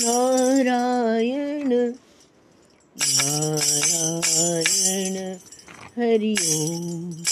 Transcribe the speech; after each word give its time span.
नारायण 0.04 1.92
नारायण 3.08 5.18
हरि 5.98 6.36
ओम। 6.56 7.24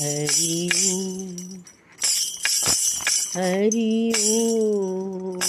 हरि 0.00 0.58
ओम 0.90 1.56
हरि 3.34 3.90
ओम 4.28 5.40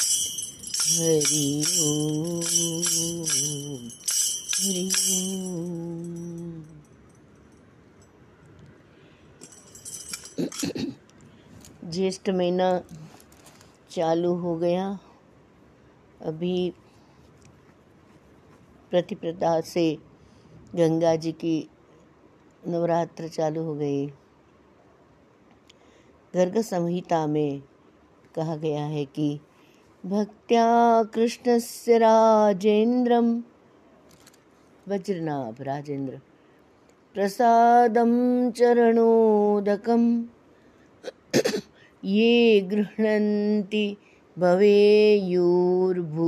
हरि 0.91 1.61
हरि 4.59 4.89
ज्येष्ठ 11.83 12.29
महीना 12.29 12.79
चालू 13.91 14.35
हो 14.35 14.55
गया। 14.55 14.99
अभी 16.21 16.73
प्रतिप्रदा 18.91 19.61
से 19.61 19.97
गंगा 20.75 21.15
जी 21.15 21.31
की 21.31 21.69
नवरात्र 22.67 23.27
चालू 23.27 23.63
हो 23.63 23.75
गई। 23.75 24.07
गर्ग 26.33 26.61
संहिता 26.61 27.27
में 27.27 27.61
कहा 28.35 28.55
गया 28.55 28.85
है 28.85 29.05
कि 29.05 29.39
भक्त्या 30.05 31.03
कृष्णस्य 31.13 31.97
राजेन्द्रम। 31.97 33.41
वज्रनाभ 34.87 35.61
राजेंद्र 35.61 36.19
प्रसादं 37.13 38.51
चरणोदकं 38.51 40.23
ये 42.05 42.61
गृह्णन्ति 42.61 43.97
भवेयुर्भू 44.39 46.27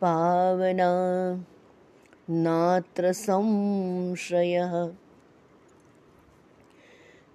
पावना 0.00 0.90
नात्र 2.30 3.12
संशयः। 3.12 4.88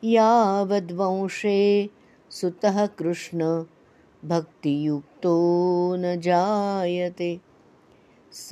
यावद्वंशे 0.04 1.90
सुतः 2.30 2.86
कृष्ण 2.86 3.64
भक्तियुक्तो 4.24 5.36
न 5.96 6.20
जायते। 6.20 7.40
स 8.32 8.48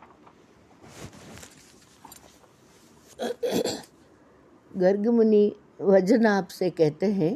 Garg 4.71 5.07
मुनि 5.07 5.51
वजनाप 5.81 6.47
से 6.49 6.69
कहते 6.69 7.11
हैं 7.13 7.35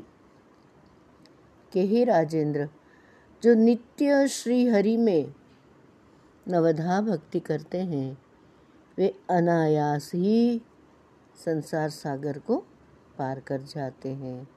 कि, 1.71 1.87
हे 1.87 2.03
राजेंद्र, 2.03 2.69
जो 3.43 3.53
नित्य 3.55 4.27
श्री 4.27 4.65
हरि 4.67 4.97
में 4.97 5.33
नवधा 6.45 7.01
भक्ति 7.01 7.39
करते 7.39 7.77
हैं 7.77 8.26
वे 8.97 9.07
अनायास 9.29 10.11
ही 10.13 10.61
संसार 11.35 11.89
सागर 11.89 12.39
को 12.39 12.57
पार 13.17 13.39
कर 13.39 13.61
जाते 13.61 14.09
हैं। 14.09 14.47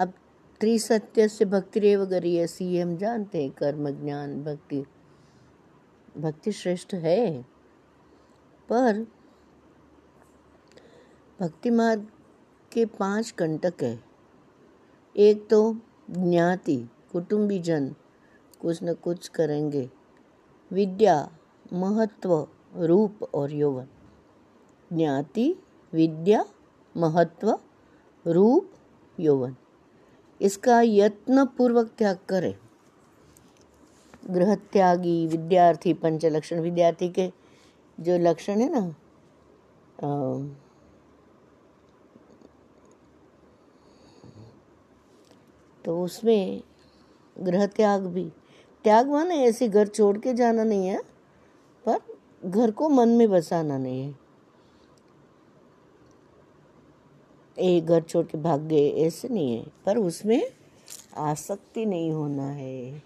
अब 0.00 0.12
त्रिसत्य 0.60 1.28
से 1.28 1.44
भक्ति 1.44 1.80
रे 1.80 1.96
वगैरह 1.96 2.28
ऐसी 2.28 2.78
हम 2.78 2.96
जानते 2.96 3.42
हैं, 3.42 3.50
कर्म, 3.50 3.90
ज्ञान, 3.90 4.42
भक्ति। 4.44 4.84
भक्ति 6.16 6.52
श्रेष्ठ 6.52 6.94
है, 6.94 7.42
पर 8.68 9.06
भक्ति 11.40 11.70
मार्ग 11.70 12.06
के 12.72 12.86
पाँच 12.86 13.30
कंटक 13.30 13.82
है। 13.82 14.04
एक 15.16 15.48
तो 15.48 15.76
ज्ञाति, 16.10 16.88
कुटुंबी 17.12 17.58
जन 17.58 17.94
कुछ 18.60 18.82
न 18.82 18.94
कुछ 18.94 19.28
करेंगे। 19.28 19.90
विद्या 20.72 21.16
महत्व, 21.74 22.46
रूप 22.78 23.22
और 23.34 23.52
यौवन। 23.52 23.86
ज्ञाति, 24.90 25.54
विद्या, 25.92 26.44
महत्व, 26.94 27.58
रूप, 28.26 28.70
यौवन। 29.18 29.54
इसका 30.40 30.80
यत्न 30.80 31.44
पूर्वक 31.48 31.90
त्याग 31.98 32.18
करें। 32.28 32.54
गृह 34.30 34.54
त्यागी 34.72 35.26
विद्यार्थी 35.26 35.92
पंच 35.94 36.24
लक्षण 36.26 36.60
विद्यार्थी 36.60 37.08
के 37.10 37.30
जो 37.98 38.18
लक्षण 38.18 38.60
है 38.60 38.68
ना 38.70 38.92
तो 45.84 46.02
उसमें 46.04 46.62
गृह 47.36 47.66
त्याग 47.66 48.06
भी। 48.06 48.24
त्याग 48.84 49.08
माने 49.08 49.36
ऐसे 49.44 49.68
घर 49.68 49.86
छोड़ 49.88 50.16
के 50.18 50.32
जाना 50.34 50.64
नहीं 50.64 50.86
है। 50.86 51.00
घर 52.44 52.70
को 52.70 52.88
मन 52.88 53.08
में 53.08 53.30
बसाना 53.30 53.78
नहीं 53.78 54.02
है। 54.02 54.18
एक 57.58 57.86
घर 57.86 58.02
छोड़ 58.02 58.26
के 58.26 58.38
भाग 58.38 58.60
गए, 58.60 58.90
ऐसे 58.90 59.28
नहीं 59.28 59.58
है, 59.58 59.66
पर 59.86 59.98
उसमें 59.98 60.50
आसक्ति 61.16 61.86
नहीं 61.86 62.10
होना 62.10 62.50
है। 62.50 63.02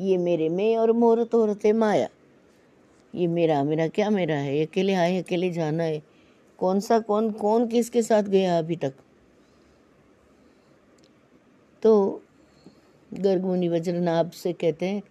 ये 0.00 0.16
मेरे 0.16 0.48
में 0.48 0.76
और 0.76 0.92
मोर 0.92 1.24
तोरते 1.24 1.72
माया। 1.72 2.08
ये 3.14 3.26
मेरा 3.26 3.64
मेरा 3.64 3.88
क्या 3.88 4.10
मेरा 4.10 4.34
है? 4.34 4.66
अकेले 4.66 4.94
आए, 4.94 5.22
अकेले 5.22 5.50
जाना 5.50 5.82
है। 5.82 6.02
कौन 6.58 6.80
सा, 6.80 6.98
कौन 6.98 7.30
कौन 7.30 7.66
किसके 7.66 8.02
साथ 8.02 8.22
गया 8.22 8.58
अभी 8.58 8.76
तक? 8.76 8.92
तो 11.82 12.22
गर्गमुनि 13.14 13.68
वज्रनाभ 13.68 14.30
से 14.30 14.52
कहते 14.52 14.86
हैं, 14.86 15.02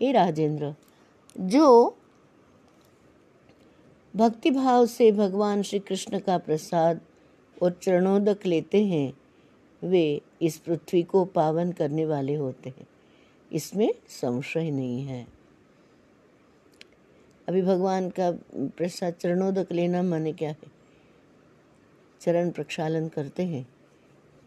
हे 0.00 0.12
राजेंद्र, 0.12 0.74
जो 1.40 1.96
भक्ति 4.16 4.50
भाव 4.50 4.86
से 4.86 5.12
भगवान 5.12 5.62
श्री 5.62 5.78
कृष्ण 5.78 6.18
का 6.18 6.38
प्रसाद 6.38 7.00
और 7.62 7.78
चरणोदक 7.82 8.46
लेते 8.46 8.84
हैं, 8.86 9.12
वे 9.82 10.20
इस 10.42 10.58
पृथ्वी 10.58 11.02
को 11.02 11.24
पावन 11.24 11.72
करने 11.72 12.06
वाले 12.06 12.34
होते 12.34 12.70
हैं। 12.70 12.86
इसमें 13.52 13.94
संशय 14.08 14.70
नहीं 14.70 15.04
है। 15.04 15.26
अभी 17.48 17.62
भगवान 17.62 18.10
का 18.10 18.30
प्रसाद 18.54 19.14
चरणोदक 19.14 19.72
लेना 19.72 20.02
माने 20.02 20.32
क्या 20.32 20.50
है? 20.50 20.74
चरण 22.20 22.50
प्रक्षालन 22.50 23.08
करते 23.08 23.42
हैं। 23.42 23.68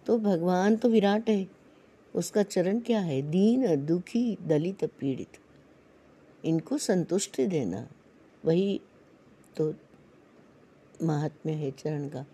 तो 0.06 0.20
भगवान 0.20 0.76
तो 0.76 0.90
विराट 0.90 1.30
है। 1.30 1.48
उसका 2.16 2.44
चरण 2.44 2.80
क्या 2.80 3.00
है? 3.00 3.22
दीन, 3.22 3.86
दुखी, 3.86 4.38
दलित, 4.42 4.86
पीड़ित। 4.86 5.38
इनको 6.46 6.78
संतुष्टि 6.78 7.48
देना। 7.48 7.88
वही 8.46 8.82
तो 9.58 9.74
महात्म्य 11.04 11.54
है 11.54 11.72
चरण 11.72 12.10
का। 12.10 12.26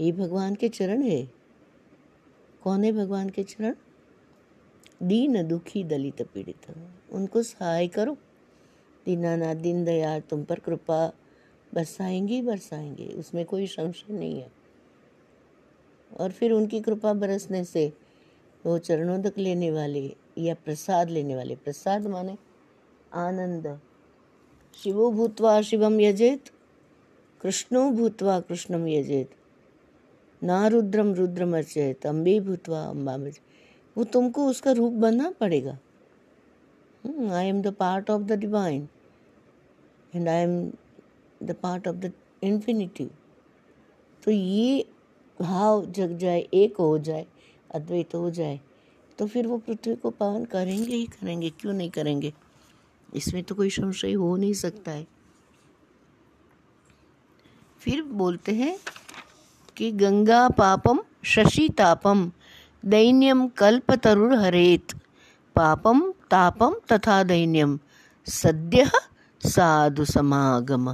ये 0.00 0.12
भगवान 0.12 0.54
के 0.54 0.68
चरण 0.68 1.02
है। 1.02 1.30
कौन 2.62 2.84
है 2.84 2.92
भगवान 2.92 3.30
के 3.30 3.42
चरण? 3.42 3.74
दीन 5.02 5.48
दुखी 5.48 5.84
दलित 5.84 6.22
पीड़ित। 6.22 6.88
उनको 7.12 7.42
सहाय 7.42 7.88
करो। 7.88 8.14
दीनानाथ 9.06 9.54
दीन 9.54 9.84
दयाल 9.84 10.20
तुम 10.20 10.44
पर 10.44 10.58
कृपा। 10.58 11.12
बरसाएँगे 11.74 12.42
बरसाएँगे। 12.42 13.08
उसमें 13.08 13.44
कोई 13.44 13.66
संशय 13.66 14.12
नहीं 14.12 14.40
है। 14.40 14.52
और 16.20 16.30
फिर 16.30 16.52
उनकी 16.52 16.80
कृपा 16.80 17.12
बरसने 17.12 17.64
से 17.64 17.92
वो 18.66 18.78
चरणोदक 18.78 19.38
लेने 19.38 19.70
वाले 19.70 20.16
या 20.38 20.54
प्रसाद 20.54 21.10
लेने 21.10 21.36
वाले। 21.36 21.56
प्रसाद 21.56 22.06
माने 22.06 22.38
आनंद। 23.14 23.80
शिवो 24.74 25.10
भूतवा 25.10 25.60
शिवम 25.62 26.00
यजेत, 26.00 26.50
कृष्णो 27.40 27.90
भूतवा 27.90 28.38
कृष्णम 28.40 28.86
यजेत, 28.88 29.30
ना 30.42 30.66
रुद्रम 30.68 31.12
रुद्रम 31.14 31.56
अर्चयत, 31.56 32.06
अम्बे 32.06 32.38
भूतवा 32.40 32.82
अम्बा 32.84 33.16
वो 33.96 34.04
तुमको 34.06 34.46
उसका 34.48 34.72
रूप 34.72 34.92
बनना 34.94 35.30
पड़ेगा। 35.40 35.78
I 37.04 37.46
am 37.46 37.60
the 37.62 37.72
part 37.74 38.10
of 38.10 38.22
the 38.22 38.38
divine 38.40 38.88
and 40.14 40.28
I 40.28 40.42
am 40.42 40.70
the 41.40 41.56
part 41.62 41.88
of 41.88 41.96
the 41.96 42.12
infinity 42.42 43.08
तो 44.22 44.30
ये 44.30 44.84
भाव 45.38 45.84
जग 45.86 46.16
जाए, 46.18 46.40
एक 46.54 46.76
हो 46.76 46.98
जाए, 47.00 47.26
अद्वैत 47.70 48.14
हो 48.14 48.30
जाए 48.30 48.60
तो 49.18 49.26
फिर 49.26 49.46
वो 49.46 49.58
पृथ्वी 49.58 49.94
को 49.94 50.10
पावन 50.12 50.44
करेंगे 50.46 50.94
ही 50.94 51.04
करेंगे, 51.06 51.50
क्यों 51.50 51.72
नहीं 51.72 51.90
करेंगे? 51.90 52.32
इसमें 53.10 53.42
तो 53.42 53.54
कोई 53.54 53.70
संशय 53.70 54.12
हो 54.12 54.36
नहीं 54.36 54.52
सकता 54.54 54.90
है। 54.90 55.06
फिर 57.80 58.02
बोलते 58.02 58.52
हैं 58.54 58.78
कि 59.76 59.90
गंगा 59.92 60.48
पापम 60.48 61.02
शशि 61.24 61.68
तापम, 61.68 62.30
दैन्यम 62.82 63.46
कल्प 63.48 63.92
तरुण 63.94 64.36
हरेत। 64.36 64.94
पापम, 65.56 66.10
तापम 66.30 66.74
तथा 66.92 67.22
दैन्यम, 67.22 67.78
सद्य 68.26 68.90
साधु 69.40 70.04
समागम। 70.04 70.92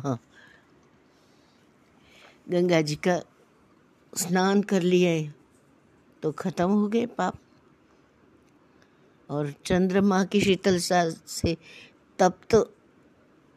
गंगा 2.51 2.81
जी 2.81 2.95
का 2.97 3.21
स्नान 4.13 4.63
कर 4.63 4.83
लिया 4.83 5.33
तो 6.23 6.33
ख़त्म 6.33 6.71
हो 6.71 6.87
गए 6.89 7.07
पाप। 7.09 7.39
और 9.29 9.53
चंद्रमा 9.67 10.23
की 10.25 10.41
शीतलता 10.41 11.09
से 11.11 11.57
तप्त 12.19 12.51
तो 12.51 12.75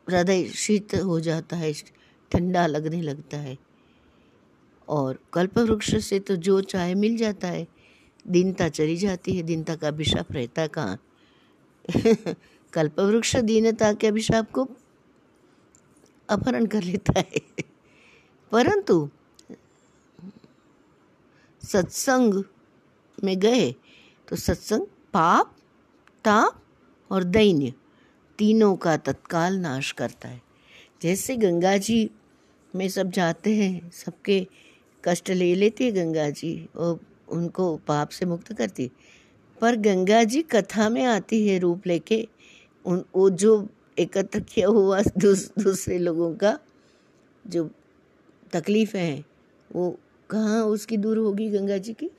हृदय 0.10 0.44
शीत 0.44 0.96
हो 0.96 1.20
जाता 1.20 1.58
है, 1.58 1.74
ठंडा 2.32 2.68
लगने 2.68 3.02
लगता 3.02 3.38
है। 3.38 3.58
और 4.88 5.20
कल्प 5.34 5.58
वृक्ष 5.58 5.96
से 5.96 6.20
तो 6.20 6.36
जो 6.36 6.62
चाहे 6.62 6.96
मिल 6.96 7.18
जाता 7.18 7.48
है, 7.48 7.68
दीनता 8.28 8.70
चली 8.70 8.98
जाती 8.98 9.36
है, 9.36 9.44
दीनता 9.44 9.76
का 9.76 9.88
अभिशाप 9.88 10.32
रहता 10.32 10.62
है 10.62 10.68
कहाँ? 10.68 11.04
कल्प 12.74 13.00
वृक्ष 13.00 13.36
दीनता 13.36 13.94
के 13.94 14.08
अभिशाप 14.08 14.52
को 14.52 14.70
अपहरण 16.30 16.66
कर 16.66 16.84
लेता 16.84 17.14
है। 17.18 17.42
परंतु 18.52 19.10
सत्संग 21.64 22.44
में 23.24 23.40
गए 23.40 23.72
तो 24.28 24.36
सत्संग 24.36 24.82
पाप, 25.14 25.58
ताप 26.26 26.64
और 27.12 27.24
दैन्य 27.24 27.74
तीनों 28.40 28.76
का 28.76 28.98
तत्काल 28.98 29.58
नाश 29.58 29.92
करता 29.92 30.30
है। 30.30 30.42
जैसे 31.02 31.38
गंगा 31.38 31.78
जी 31.78 32.12
में 32.76 32.90
सब 32.90 33.12
जाते 33.12 33.56
हैं 33.56 33.92
सबके 33.92 34.48
कष्ट 35.06 35.30
ले 35.30 35.56
लेती 35.56 35.86
है 35.86 35.92
गंगा 35.92 36.30
जी 36.30 36.70
और 36.76 37.00
उनको 37.30 37.78
पाप 37.78 38.10
से 38.10 38.26
मुक्त 38.26 38.54
करती 38.54 38.92
पर 39.62 39.76
गंगा 39.76 40.24
जी 40.24 40.42
कथा 40.42 40.90
में 40.90 41.06
आती 41.06 41.48
है 41.48 41.60
रूप 41.60 41.88
लेके 41.88 42.28
उन 42.86 43.06
वो 43.16 43.30
जो 43.30 43.70
एकत्र 44.00 44.40
किया 44.40 44.68
हुआ 44.68 45.02
दूस, 45.18 45.52
दूसरे 45.60 46.00
लोगों 46.00 46.36
का 46.36 46.60
जो 47.48 47.72
तकलीफ़ 48.54 48.98
है 48.98 49.26
वो 49.76 50.00
कहाँ 50.30 50.64
उसकी 50.64 50.98
दूर 50.98 51.18
होगी 51.18 51.50
गंगा 51.50 51.78
जी 51.78 51.94
की? 51.94 52.12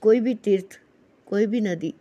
कोई 0.00 0.20
भी 0.20 0.34
तीर्थ 0.34 0.80
कोई 1.26 1.46
भी 1.46 1.60
नदी 1.60 1.94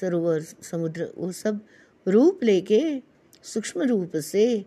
सरोवर 0.00 0.40
समुद्र 0.40 1.12
वो 1.18 1.32
सब 1.32 1.60
रूप 2.06 2.42
लेके, 2.44 2.80
सूक्ष्म 3.42 3.82
रूप 3.82 4.16
से 4.16 4.64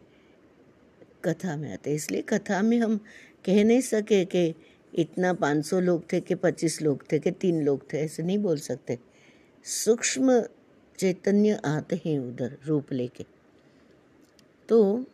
कथा 1.25 1.55
में 1.57 1.71
आते 1.73 1.93
इसलिए 1.93 2.21
कथा 2.21 2.61
में 2.61 2.79
हम 2.79 2.97
कह 3.45 3.63
नहीं 3.63 3.81
सके 3.81 4.23
कि 4.25 4.53
इतना 4.93 5.33
पाँच 5.33 5.65
सौ 5.65 5.79
लोग 5.79 6.11
थे 6.13 6.19
कि 6.19 6.35
पच्चीस 6.35 6.81
लोग 6.81 7.03
थे 7.11 7.19
कि 7.19 7.31
तीन 7.31 7.61
लोग 7.65 7.93
थे, 7.93 7.97
ऐसे 7.97 8.23
नहीं 8.23 8.37
बोल 8.37 8.57
सकते। 8.57 8.97
सूक्ष्म 9.65 10.41
चैतन्य 10.99 11.59
आते 11.65 12.01
हैं 12.05 12.19
उधर 12.19 12.57
रूप 12.65 12.93
लेके। 12.93 13.25
तो 14.69 15.05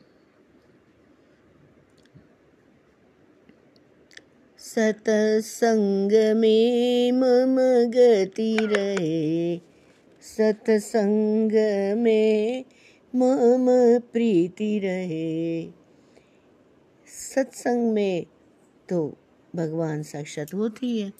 सतसंग 4.59 6.11
में 6.37 7.11
मम 7.11 7.57
गति 7.91 8.57
रहे 8.61 9.74
सतसंग 10.25 11.51
में 11.97 12.65
मम 13.15 13.65
प्रीति 13.99 14.79
रहे। 14.79 15.71
सत्संग 17.07 17.93
में 17.93 18.25
तो 18.89 19.17
भगवान 19.55 20.03
साक्षात 20.03 20.53
होती 20.53 21.01
है। 21.01 21.13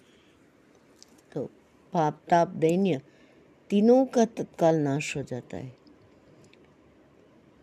तो 1.33 1.45
पाप 1.93 2.21
ताप 2.29 2.47
दैन्य 2.47 3.01
तीनों 3.69 4.05
का 4.05 4.25
तत्काल 4.25 4.75
नाश 4.75 5.17
हो 5.17 5.23
जाता 5.23 5.57
है। 5.57 5.77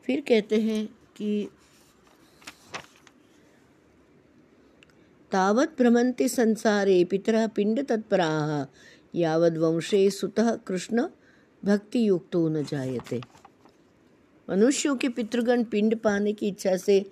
फिर 0.05 0.21
कहते 0.21 0.61
हैं 0.61 0.87
कि 1.17 1.49
तावत् 5.33 5.79
भ्रमन्ति 5.79 6.29
संसारे 6.29 7.05
पितरः 7.05 7.47
पिण्डतत्पराः 7.47 8.67
यावद्वंशे 9.15 10.11
सुतः 10.11 10.57
कृष्ण 10.57 11.09
भक्ति 11.63 12.09
युक्तो 12.09 12.49
न 12.49 12.63
जायते 12.65 13.21
मनुष्यों 14.49 14.97
के 14.97 15.09
पितृगण 15.09 15.63
पिंड 15.65 15.97
पाने 15.97 16.33
की 16.33 16.49
इच्छा 16.49 16.77
से 16.77 17.05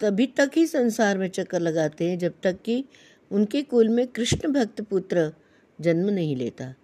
तभी 0.00 0.26
तक 0.26 0.50
ही 0.56 0.66
संसार 0.66 1.18
में 1.18 1.28
चक्कर 1.28 1.60
लगाते 1.60 2.08
हैं, 2.10 2.18
जब 2.18 2.34
तक 2.42 2.60
कि 2.62 2.84
उनके 3.30 3.62
कुल 3.62 3.88
में 3.88 4.06
कृष्ण 4.06 4.52
भक्त 4.52 4.80
पुत्र 4.80 5.32
जन्म 5.78 6.10
नहीं 6.10 6.36
लेता। 6.36 6.74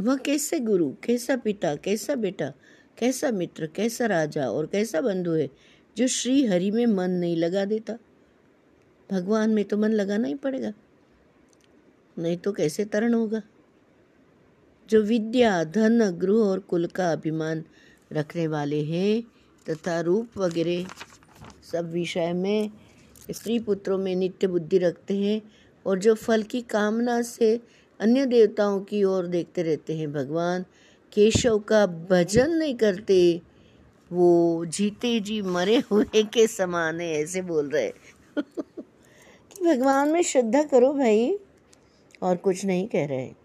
वह 0.00 0.16
कैसे 0.16 0.60
गुरु, 0.60 0.90
कैसा 1.04 1.36
पिता, 1.36 1.74
कैसा 1.76 2.14
बेटा, 2.14 2.52
कैसा 2.98 3.30
मित्र, 3.30 3.66
कैसा 3.66 4.06
राजा 4.06 4.48
और 4.50 4.66
कैसा 4.66 5.00
बंधु 5.00 5.32
है, 5.32 5.48
जो 5.96 6.06
श्री 6.06 6.44
हरि 6.46 6.70
में 6.70 6.86
मन 6.86 7.10
नहीं 7.10 7.36
लगा 7.36 7.64
देता? 7.64 7.98
भगवान 9.10 9.50
में 9.50 9.64
तो 9.64 9.76
मन 9.76 9.92
लगाना 9.92 10.28
ही 10.28 10.34
पड़ेगा, 10.34 10.72
नहीं 12.18 12.36
तो 12.36 12.52
कैसे 12.52 12.84
तरण 12.84 13.14
होगा? 13.14 13.42
जो 14.90 15.02
विद्या, 15.02 15.64
धन, 15.64 16.10
गृह 16.10 16.36
और 16.36 16.58
कुल 16.58 16.86
का 16.86 17.12
अभिमान 17.12 17.64
रखने 18.12 18.46
वाले 18.46 18.84
हैं 18.84 19.22
तथा 19.70 20.00
रूप 20.00 20.38
वगैरह 20.38 20.86
सब 21.72 21.90
विषय 21.92 22.32
में 22.32 22.70
स्त्री 23.30 23.58
पुत्रों 23.58 23.98
में 23.98 24.16
नित्य 24.16 24.46
बुद्धि 24.46 24.78
रखते 24.78 25.16
हैं 25.16 25.40
और 25.86 25.98
जो 25.98 26.14
फल 26.14 26.42
की 26.42 26.60
कामना 26.60 27.22
से 27.22 27.60
अन्य 28.00 28.26
देवताओं 28.26 28.80
की 28.80 29.04
ओर 29.04 29.26
देखते 29.26 29.62
रहते 29.62 29.96
हैं। 29.96 30.12
भगवान 30.12 30.64
केशव 31.12 31.58
का 31.58 31.86
भजन 31.86 32.50
नहीं 32.50 32.74
करते, 32.74 33.40
वो 34.12 34.64
जीते 34.66 35.20
जी 35.20 35.42
मरे 35.42 35.76
हुए 35.92 36.22
के 36.22 36.46
समान 36.46 37.00
है, 37.00 37.22
ऐसे 37.22 37.42
बोल 37.42 37.68
रहे 37.68 37.88
कि 38.38 39.64
भगवान 39.64 40.08
में 40.08 40.22
श्रद्धा 40.22 40.62
करो 40.62 40.92
भाई, 40.92 41.38
और 42.22 42.36
कुछ 42.36 42.64
नहीं 42.64 42.86
कह 42.88 43.06
रहे 43.06 43.43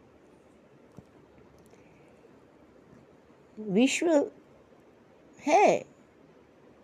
विश्व 3.60 4.10
है, 5.39 5.86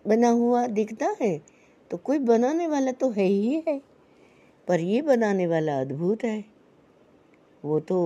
बना 0.06 0.30
हुआ 0.30 0.66
दिखता 0.68 1.16
है 1.22 1.38
तो 1.92 1.98
कोई 1.98 2.20
बनाने 2.20 2.68
वाला 2.68 2.92
तो 2.92 3.10
है 3.10 3.26
ही 3.26 3.64
है, 3.68 3.80
पर 4.68 4.80
ये 4.80 5.02
बनाने 5.02 5.48
वाला 5.48 5.80
अद्भुत 5.82 6.24
है। 6.24 6.44
वो 7.64 7.80
तो 7.82 8.00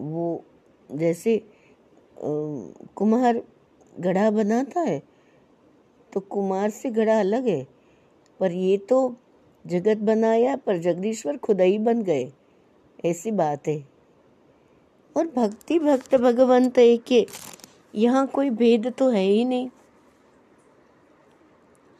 वो 0.00 0.44
जैसे 0.90 1.40
कुम्हार 2.16 3.42
घड़ा 3.94 4.30
बनाता 4.30 4.80
है 4.80 5.02
तो 6.12 6.20
कुमार 6.22 6.70
से 6.70 6.90
घड़ा 6.90 7.18
अलग 7.20 7.46
है, 7.48 7.66
पर 8.40 8.52
ये 8.52 8.76
तो 8.88 9.14
जगत 9.64 9.98
बनाया, 9.98 10.56
पर 10.56 10.78
जगदीश्वर 10.78 11.36
खुद 11.36 11.60
ही 11.60 11.78
बन 11.78 12.02
गए, 12.02 12.30
ऐसी 13.04 13.30
बात 13.32 13.68
है। 13.68 13.97
और 15.18 15.26
भक्ति 15.26 15.78
भक्त 15.78 16.14
भगवंत 16.14 16.78
एक 16.78 17.26
यहाँ 17.94 18.26
कोई 18.26 18.50
भेद 18.50 18.92
तो 18.98 19.08
है 19.10 19.22
ही 19.22 19.44
नहीं। 19.44 19.68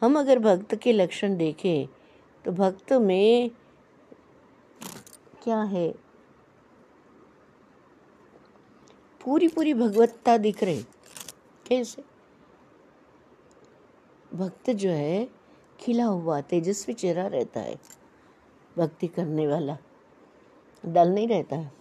हम 0.01 0.19
अगर 0.19 0.39
भक्त 0.39 0.75
के 0.75 0.91
लक्षण 0.93 1.37
देखें 1.37 1.87
तो 2.45 2.51
भक्त 2.51 2.93
में 2.93 3.51
क्या 5.43 5.61
है? 5.61 5.89
पूरी 9.21 9.47
पूरी 9.47 9.73
भगवत्ता 9.73 10.37
दिख 10.37 10.63
रही। 10.63 10.83
कैसे? 11.67 12.03
भक्त 14.33 14.69
जो 14.69 14.89
है, 14.89 15.27
खिला 15.79 16.05
हुआ 16.05 16.39
तेजस्वी 16.41 16.93
चेहरा 16.93 17.27
रहता 17.27 17.59
है, 17.59 17.75
भक्ति 18.77 19.07
करने 19.07 19.47
वाला। 19.47 19.77
डल 20.83 21.09
नहीं 21.09 21.27
रहता। 21.27 21.55
है 21.55 21.78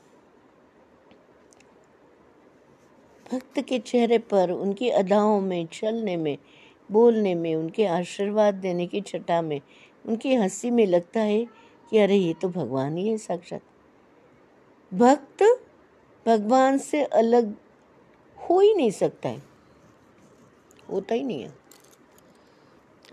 भक्त 3.33 3.61
के 3.61 3.79
चेहरे 3.79 4.19
पर, 4.19 4.51
उनकी 4.51 4.89
अदाओं 4.89 5.41
में, 5.41 5.67
चलने 5.67 6.17
में, 6.17 6.39
बोलने 6.93 7.35
में, 7.35 7.55
उनके 7.55 7.87
आशीर्वाद 7.87 8.55
देने 8.55 8.87
की 8.87 9.01
छटा 9.01 9.43
में, 9.43 9.61
उनकी 10.07 10.35
हँसी 10.35 10.71
में 10.71 10.87
लगता 10.87 11.21
है 11.21 11.45
कि 11.91 11.99
अरे, 11.99 12.17
ये 12.17 12.35
तो 12.35 12.49
भगवान 12.49 12.97
ही 12.97 13.09
है 13.09 13.19
साक्षात। 13.19 13.61
भक्त 14.95 15.63
भगवान 16.27 16.79
से 16.79 17.05
अलग 17.05 17.55
हो 18.49 18.61
ही 18.61 18.75
नहीं 18.75 18.91
सकता 18.91 19.29
है। 19.29 19.43
होता 20.91 21.15
ही 21.15 21.23
नहीं 21.23 21.43
है। 21.43 21.59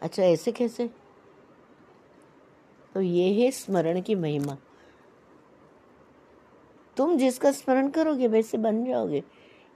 अच्छा 0.01 0.23
ऐसे 0.23 0.51
कैसे? 0.51 0.89
तो 2.93 3.01
ये 3.01 3.43
है 3.43 3.51
स्मरण 3.51 4.01
की 4.01 4.15
महिमा। 4.15 4.57
तुम 6.97 7.17
जिसका 7.17 7.51
स्मरण 7.51 7.89
करोगे, 7.89 8.27
वैसे 8.27 8.57
बन 8.57 8.85
जाओगे। 8.85 9.23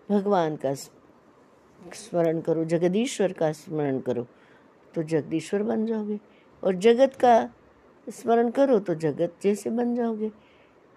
भगवान 0.09 0.55
का 0.55 0.73
स्मरण 0.73 2.39
करो, 2.41 2.63
जगदीश्वर 2.65 3.31
का 3.31 3.51
स्मरण 3.51 3.99
करो 3.99 4.25
तो 4.93 5.03
जगदीश्वर 5.03 5.63
बन 5.63 5.85
जाओगे। 5.85 6.19
और 6.63 6.75
जगत 6.75 7.15
का 7.15 7.49
स्मरण 8.07 8.49
करो 8.49 8.79
तो 8.79 8.95
जगत 8.95 9.33
जैसे 9.43 9.69
बन 9.69 9.95
जाओगे। 9.95 10.31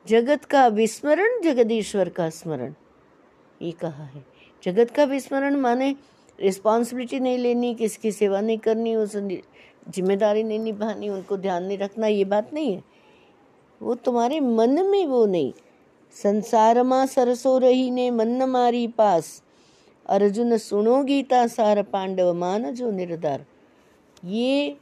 जगत 0.07 0.45
का 0.45 0.67
विस्मरण, 0.69 1.41
जगदीश्वर 1.43 2.09
का 2.09 2.29
स्मरण। 2.31 2.73
ये 3.61 3.73
कहा 3.73 4.05
है। 4.05 4.25
जगत 4.63 4.91
का 4.91 5.05
विस्मरण 5.05 5.57
माने 5.57 5.95
रिस्पॉन्सिबिलिटी 6.39 7.21
नहीं 7.21 7.39
लेनी, 7.39 7.75
किसकी 7.75 8.13
सेवा 8.13 8.41
नहीं 8.41 8.59
करनी, 8.59 8.95
उस 8.97 9.17
ज़िम्मेदारी 9.89 10.43
नहीं 10.43 10.59
निभानी, 10.59 11.09
उनको 11.09 11.37
ध्यान 11.37 11.65
नहीं 11.65 11.79
रखना, 11.79 12.07
ये 12.07 12.25
बात 12.25 12.53
नहीं 12.55 12.75
है। 12.75 12.83
वो 13.81 13.95
तुम्हारे 13.97 14.41
मन 14.41 14.85
में 14.87 15.07
वो 15.07 15.25
नहीं। 15.27 15.53
संसार 16.17 17.07
सरसो 17.07 17.59
रही 17.59 17.91
ने 17.91 18.11
मन 18.11 18.43
मारी 18.43 18.87
पास 18.89 19.43
अर्जुन 20.07 20.57
सुनो 20.59 21.03
गीता 21.03 21.47
सार 21.47 21.83
पांडव 21.83 22.33
मान 22.35 22.71
जो 22.75 22.91
निर्धार 22.91 23.45
ये 24.25 24.77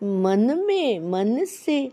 मन 0.00 0.64
में 0.66 1.00
मन 1.00 1.44
से 1.44 1.92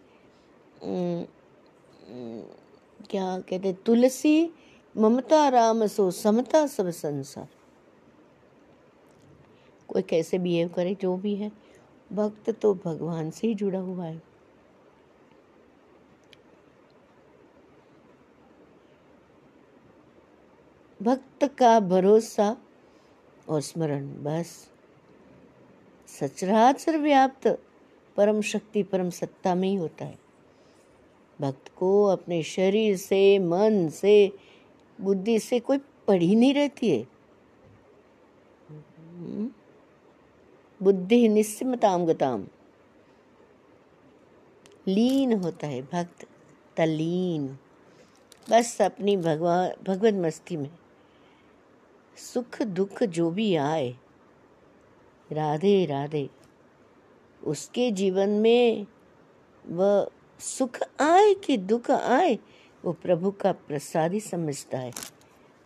क्या 3.09 3.39
कहते 3.39 3.73
तुलसी 3.85 4.49
ममता 4.95 5.47
राम 5.49 5.85
सो 5.87 6.09
समता 6.11 6.65
सब 6.67 6.89
संसार 6.89 7.47
कोई 9.89 10.01
कैसे 10.01 10.37
बिहेव 10.37 10.67
करे 10.67 10.95
जो 11.01 11.15
भी 11.17 11.35
है 11.35 11.51
भक्त 12.11 12.49
तो 12.49 12.73
भगवान 12.85 13.29
से 13.29 13.47
ही 13.47 13.53
जुड़ा 13.55 13.79
हुआ 13.79 14.05
है 14.05 14.21
भक्त 21.07 21.43
का 21.43 21.79
भरोसा 21.79 22.57
और 23.49 23.61
स्मरण, 23.61 24.07
बस। 24.07 24.71
सचराचर 26.07 26.97
व्याप्त 26.97 27.47
परम 28.17 28.41
शक्ति 28.41 28.83
परम 28.83 29.09
सत्ता 29.09 29.55
में 29.55 29.69
ही 29.69 29.75
होता 29.75 30.05
है। 30.05 30.19
भक्त 31.41 31.71
को 31.77 32.05
अपने 32.05 32.43
शरीर 32.43 32.97
से, 32.97 33.39
मन 33.39 33.89
से, 33.89 34.31
बुद्धि 35.01 35.39
से 35.39 35.59
कोई 35.59 35.77
पढ़ी 35.77 36.35
नहीं 36.35 36.53
रहती 36.53 36.89
है। 36.89 37.07
बुद्धि 40.83 41.29
निस्मताम 41.29 42.05
गताम। 42.05 42.47
लीन 44.87 45.33
होता 45.33 45.67
है, 45.67 45.81
भक्त 45.81 46.27
तलीन 46.77 47.57
बस 48.49 48.81
अपनी 48.81 49.17
भगवान 49.17 49.71
भगवत 49.87 50.13
मस्ती 50.13 50.57
में। 50.57 50.69
सुख 52.17 52.61
दुख 52.63 53.03
जो 53.03 53.29
भी 53.31 53.55
आए, 53.55 53.89
राधे 55.29 55.85
राधे, 55.85 56.29
उसके 57.41 57.89
जीवन 57.91 58.29
में 58.39 58.85
वह 59.65 60.07
सुख 60.39 60.79
आए 61.01 61.33
कि 61.33 61.57
दुख 61.57 61.91
आए, 61.91 62.37
वो 62.83 62.91
प्रभु 62.93 63.31
का 63.31 63.51
प्रसाद 63.67 64.13
ही 64.13 64.19
समझता 64.19 64.77
है। 64.77 64.91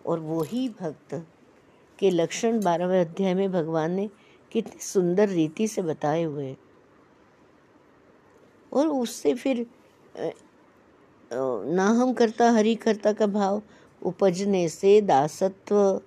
और 0.05 0.19
वो 0.19 0.41
ही 0.43 0.67
भक्त 0.79 1.13
के 1.99 2.09
लक्षण 2.09 2.59
बारहवें 2.61 2.99
अध्याय 2.99 3.33
में 3.33 3.51
भगवान 3.51 3.91
ने 3.91 4.09
कितनी 4.51 4.81
सुंदर 4.81 5.29
रीति 5.29 5.67
से 5.67 5.81
बताए 5.81 6.23
हुए 6.23 6.55
और 8.71 8.87
उससे 8.87 9.33
फिर 9.33 9.65
ना 11.33 11.87
हम 11.91 12.13
करता, 12.13 12.49
हरि 12.51 12.75
करता 12.75 13.13
का 13.13 13.27
भाव 13.27 13.61
उपजने 14.01 14.67
से 14.69 14.99
दासत्व 15.01 16.01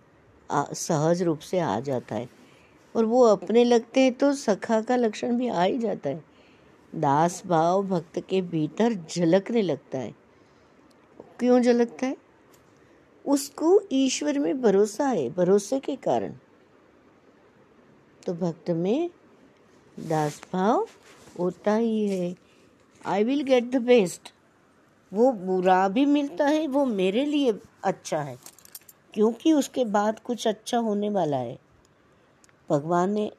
सहज 0.50 1.22
रूप 1.22 1.38
से 1.38 1.58
आ 1.58 1.80
जाता 1.80 2.14
है। 2.14 2.28
और 2.94 3.04
वो 3.04 3.22
अपने 3.22 3.64
लगते 3.64 4.00
हैं 4.00 4.12
तो 4.12 4.32
सखा 4.32 4.80
का 4.80 4.96
लक्षण 4.96 5.36
भी 5.38 5.48
आ 5.48 5.62
ही 5.62 5.78
जाता 5.78 6.10
है। 6.10 6.24
दास 6.94 7.42
भाव 7.46 7.82
भक्त 7.82 8.18
के 8.20 8.42
भीतर 8.42 8.94
झलकने 8.94 9.62
लगता 9.62 9.98
है। 9.98 10.14
क्यों 11.38 11.60
झलकता 11.60 12.06
है? 12.06 12.16
उसको 13.24 13.80
ईश्वर 13.92 14.38
में 14.38 14.60
भरोसा 14.62 15.06
है, 15.06 15.28
भरोसे 15.30 15.80
के 15.80 15.96
कारण। 15.96 16.34
तो 18.26 18.32
भक्त 18.32 18.70
में 18.70 19.10
दास 20.00 20.40
भाव 20.52 20.86
होता 21.38 21.74
ही 21.74 22.06
है। 22.08 22.34
I 23.04 23.24
will 23.24 23.42
get 23.42 23.64
the 23.64 23.76
best 23.76 24.32
वो 25.12 25.32
बुरा 25.32 25.88
भी 25.88 26.06
मिलता 26.06 26.46
है, 26.46 26.66
वो 26.66 26.84
मेरे 26.84 27.24
लिए 27.24 27.54
अच्छा 27.84 28.20
है। 28.20 28.38
क्योंकि 29.14 29.52
उसके 29.52 29.84
बाद 29.84 30.20
कुछ 30.20 30.48
अच्छा 30.48 30.78
होने 30.78 31.10
वाला 31.10 31.36
है। 31.36 31.58
भगवान 32.70 33.10
ने 33.10 33.32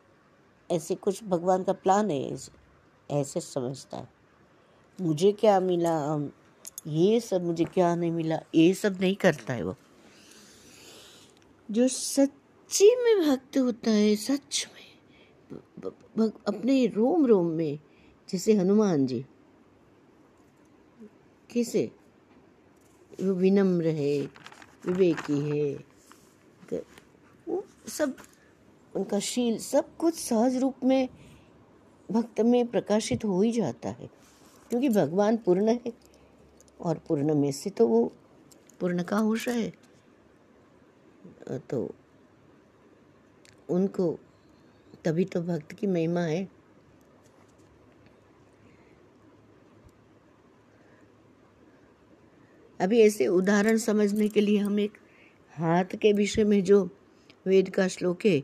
ऐसे 0.71 0.95
कुछ, 0.95 1.23
भगवान 1.23 1.63
का 1.63 1.73
प्लान 1.73 2.11
है, 2.11 2.37
ऐसे 3.11 3.41
समझता 3.41 3.97
है। 3.97 4.09
मुझे 5.01 5.31
क्या 5.31 5.59
मिला? 5.59 6.27
ये 6.87 7.19
सब 7.19 7.43
मुझे 7.43 7.63
क्या 7.63 7.95
नहीं 7.95 8.11
मिला? 8.11 8.39
ये 8.55 8.73
सब 8.73 8.97
नहीं 8.99 9.15
करता 9.15 9.53
है 9.53 9.63
वो। 9.63 9.75
जो 11.71 11.87
सच्ची 11.87 12.95
में 12.95 13.29
भक्त 13.29 13.57
होता 13.57 13.91
है, 13.91 14.15
सच 14.15 14.67
में 14.67 14.85
अपने 16.47 16.87
रोम 16.87 17.25
रोम 17.25 17.47
में, 17.47 17.79
जैसे 18.29 18.53
हनुमान 18.53 19.05
जी। 19.05 19.25
किसे? 21.51 21.91
वो 23.21 23.33
विनम्र 23.33 23.87
है 23.87 24.44
विवेकी 24.85 25.59
है। 25.59 25.85
वो 27.47 27.65
सब, 27.87 28.17
उनका 28.95 29.19
शील, 29.19 29.57
सब 29.57 29.97
कुछ 29.97 30.15
सहज 30.15 30.57
रूप 30.57 30.75
में 30.83 31.09
भक्त 32.11 32.41
में 32.41 32.67
प्रकाशित 32.67 33.25
हो 33.25 33.41
ही 33.41 33.51
जाता 33.51 33.89
है। 33.89 34.09
क्योंकि 34.69 34.89
भगवान 34.89 35.37
पूर्ण 35.37 35.69
है 35.69 35.93
और 36.81 36.97
पूर्ण 36.97 37.35
में 37.35 37.51
से 37.51 37.69
तो 37.69 37.87
वो 37.87 38.11
पूर्ण 38.79 39.03
का 39.03 39.17
होश 39.17 39.49
है। 39.49 39.73
तो 41.51 41.95
उनको, 43.69 44.19
तभी 45.05 45.25
तो 45.25 45.41
भक्त 45.41 45.71
की 45.71 45.87
महिमा 45.87 46.21
है। 46.21 46.54
अभी 52.79 52.99
ऐसे 52.99 53.27
उदाहरण 53.27 53.77
समझने 53.77 54.27
के 54.27 54.41
लिए 54.41 54.57
हम 54.57 54.79
एक 54.79 54.91
हाथ 55.51 55.85
के 55.85 56.13
विषय 56.13 56.43
में 56.43 56.63
जो 56.63 56.89
वेद 57.45 57.69
का 57.69 57.87
श्लोक 57.87 58.25
है 58.25 58.43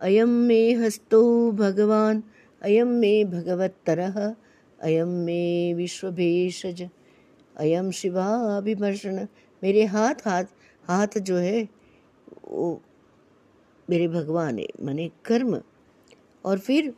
अयम 0.00 0.28
में 0.28 0.76
हस्तो 0.76 1.52
भगवान 1.52 2.22
अयम 2.62 2.88
में 2.88 3.30
भगवत्तर 3.30 4.00
अयम 4.80 5.08
में 5.08 5.74
विश्वभेषज 5.74 6.88
अयम 7.56 7.90
शिवाभिमर्शन। 7.90 9.28
मेरे 9.62 9.84
हाथ 9.84 10.14
हाथ 10.24 10.44
हाथ 10.84 11.18
जो 11.18 11.36
है, 11.36 11.68
वो 12.48 12.82
मेरे 13.90 14.08
भगवान 14.08 14.58
है, 14.58 14.68
माने 14.82 15.10
कर्म। 15.24 15.62
और 16.44 16.58
फिर 16.58 16.94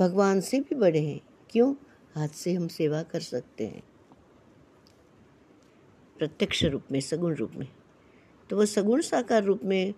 भगवान 0.00 0.40
से 0.40 0.60
भी 0.60 0.74
बड़े 0.74 1.00
हैं। 1.00 1.20
क्यों? 1.50 1.74
हाथ 2.14 2.28
से 2.28 2.52
हम 2.52 2.68
सेवा 2.68 3.02
कर 3.02 3.20
सकते 3.20 3.66
हैं। 3.66 3.82
प्रत्यक्ष 6.18 6.64
रूप 6.64 6.82
में, 6.92 7.00
सगुण 7.00 7.34
रूप 7.34 7.52
में। 7.56 7.68
तो 8.50 8.56
वह 8.56 8.64
सगुण 8.64 9.00
साकार 9.00 9.42
रूप 9.44 9.60
में 9.64 9.94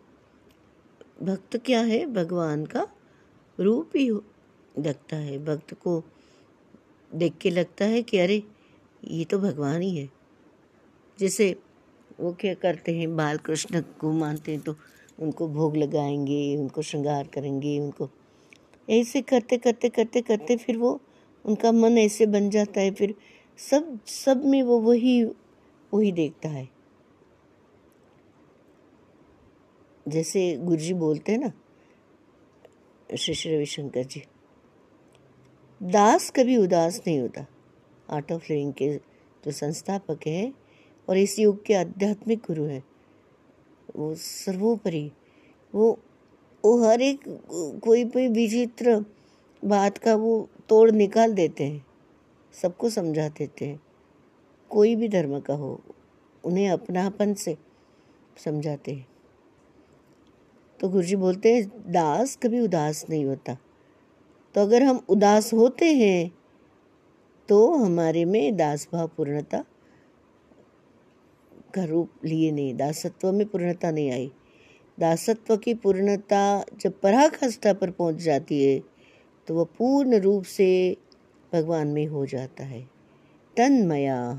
भक्त 1.22 1.56
क्या 1.56 1.80
है? 1.80 2.06
भगवान 2.06 2.66
का 2.66 2.88
रूप 3.60 3.90
ही 3.96 4.10
लगता 4.78 5.16
है। 5.16 5.44
भक्त 5.44 5.74
को 5.74 6.02
देख 7.14 7.32
के 7.40 7.50
लगता 7.50 7.84
है 7.84 8.02
कि 8.02 8.18
अरे, 8.18 8.42
ये 9.04 9.24
तो 9.24 9.38
भगवान 9.38 9.82
ही 9.82 9.96
है। 9.96 10.10
जैसे 11.18 11.56
वो 12.20 12.32
क्या 12.32 12.54
करते 12.54 12.98
हैं? 12.98 13.16
बाल 13.16 13.36
कृष्ण 13.36 13.80
को 13.80 14.12
मानते 14.12 14.52
हैं 14.52 14.60
तो 14.60 14.76
उनको 15.18 15.48
भोग 15.48 15.76
लगाएँगे, 15.76 16.56
उनको 16.56 16.82
श्रृंगार 16.82 17.26
करेंगे, 17.26 17.78
उनको 17.80 18.08
ऐसे 18.90 19.22
करते 19.22 19.56
करते 19.58 19.88
करते 19.88 20.20
करते 20.20 20.56
फिर 20.56 20.76
वो 20.76 21.00
उनका 21.44 21.72
मन 21.72 21.98
ऐसे 21.98 22.26
बन 22.26 22.50
जाता 22.50 22.80
है। 22.80 22.90
फिर 22.90 23.14
सब 23.58 24.04
सब 24.06 24.44
में 24.44 24.62
वो 24.62 24.78
वही 24.80 25.24
वही 25.92 26.12
देखता 26.12 26.48
है। 26.48 26.68
जैसे 30.06 30.56
गुरु 30.56 30.76
जी 30.76 30.94
बोलते 30.94 31.32
हैं 31.32 31.38
ना, 31.38 31.52
श्री 33.10 33.34
श्री 33.34 33.54
रविशंकर 33.54 34.04
जी, 34.04 34.22
दास 35.80 36.30
कभी 36.30 36.56
उदास 36.56 37.00
नहीं 37.06 37.20
होता। 37.20 37.46
आर्ट 38.08 38.32
ऑफ़ 38.32 38.46
लिविंग 38.50 38.72
के 38.72 38.92
जो 39.44 39.50
संस्थापक 39.50 40.26
हैं 40.26 40.52
और 41.08 41.18
इस 41.18 41.38
युग 41.38 41.64
के 41.64 41.74
आध्यात्मिक 41.74 42.38
गुरु 42.38 42.64
हैं, 42.64 42.82
वो 43.96 44.14
सर्वोपरि, 44.14 45.10
वो 45.74 45.98
वो 46.64 46.76
हर 46.82 47.02
एक, 47.02 47.20
कोई 47.84 48.04
भी 48.04 48.26
विचित्र 48.28 49.04
बात 49.62 49.98
का 49.98 50.14
वो 50.14 50.48
तोड़ 50.68 50.90
निकाल 50.90 51.34
देते 51.34 51.64
हैं, 51.64 51.84
सबको 52.54 52.90
समझा 52.90 53.28
देते 53.28 53.64
हैं। 53.64 53.80
कोई 54.70 54.94
भी 54.96 55.08
धर्म 55.08 55.38
का 55.40 55.54
हो, 55.54 55.80
उन्हें 56.44 56.68
अपनापन 56.70 57.34
से 57.34 57.56
समझाते 58.44 58.92
हैं। 58.92 59.06
तो 60.80 60.88
गुरु 60.88 61.02
जी 61.02 61.16
बोलते 61.16 61.54
हैं, 61.54 61.92
दास 61.92 62.36
कभी 62.36 62.60
उदास 62.60 63.04
नहीं 63.10 63.24
होता। 63.24 63.56
तो 64.54 64.60
अगर 64.60 64.82
हम 64.82 65.00
उदास 65.08 65.52
होते 65.52 65.92
हैं 65.94 66.30
तो 67.48 67.74
हमारे 67.74 68.24
में 68.24 68.56
दास 68.56 68.86
भाव 68.92 69.08
पूर्णता 69.16 69.64
का 71.74 71.84
रूप 71.84 72.24
लिए 72.24 72.50
नहीं। 72.50 72.74
दासत्व 72.74 73.32
में 73.32 73.46
पूर्णता 73.48 73.90
नहीं 73.90 74.10
आई। 74.10 74.30
दासत्व 74.98 75.56
की 75.56 75.74
पूर्णता 75.74 76.64
जब 76.80 77.00
पराकाष्ठा 77.00 77.72
पर 77.72 77.90
पहुँच 77.90 78.16
जाती 78.16 78.62
है 78.64 78.78
तो 79.48 79.54
वह 79.54 79.64
पूर्ण 79.78 80.18
रूप 80.20 80.44
से 80.46 80.96
भगवान 81.52 81.88
में 81.88 82.06
हो 82.06 82.24
जाता 82.26 82.64
है। 82.64 82.95
तन्मया। 83.56 84.34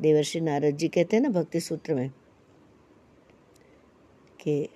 देवर्षि 0.00 0.40
नारद 0.40 0.76
जी 0.76 0.88
कहते 0.88 1.16
हैं 1.16 1.22
ना 1.22 1.28
भक्ति 1.28 1.60
सूत्र 1.60 1.94
में 1.94 2.10
कि 4.40 4.68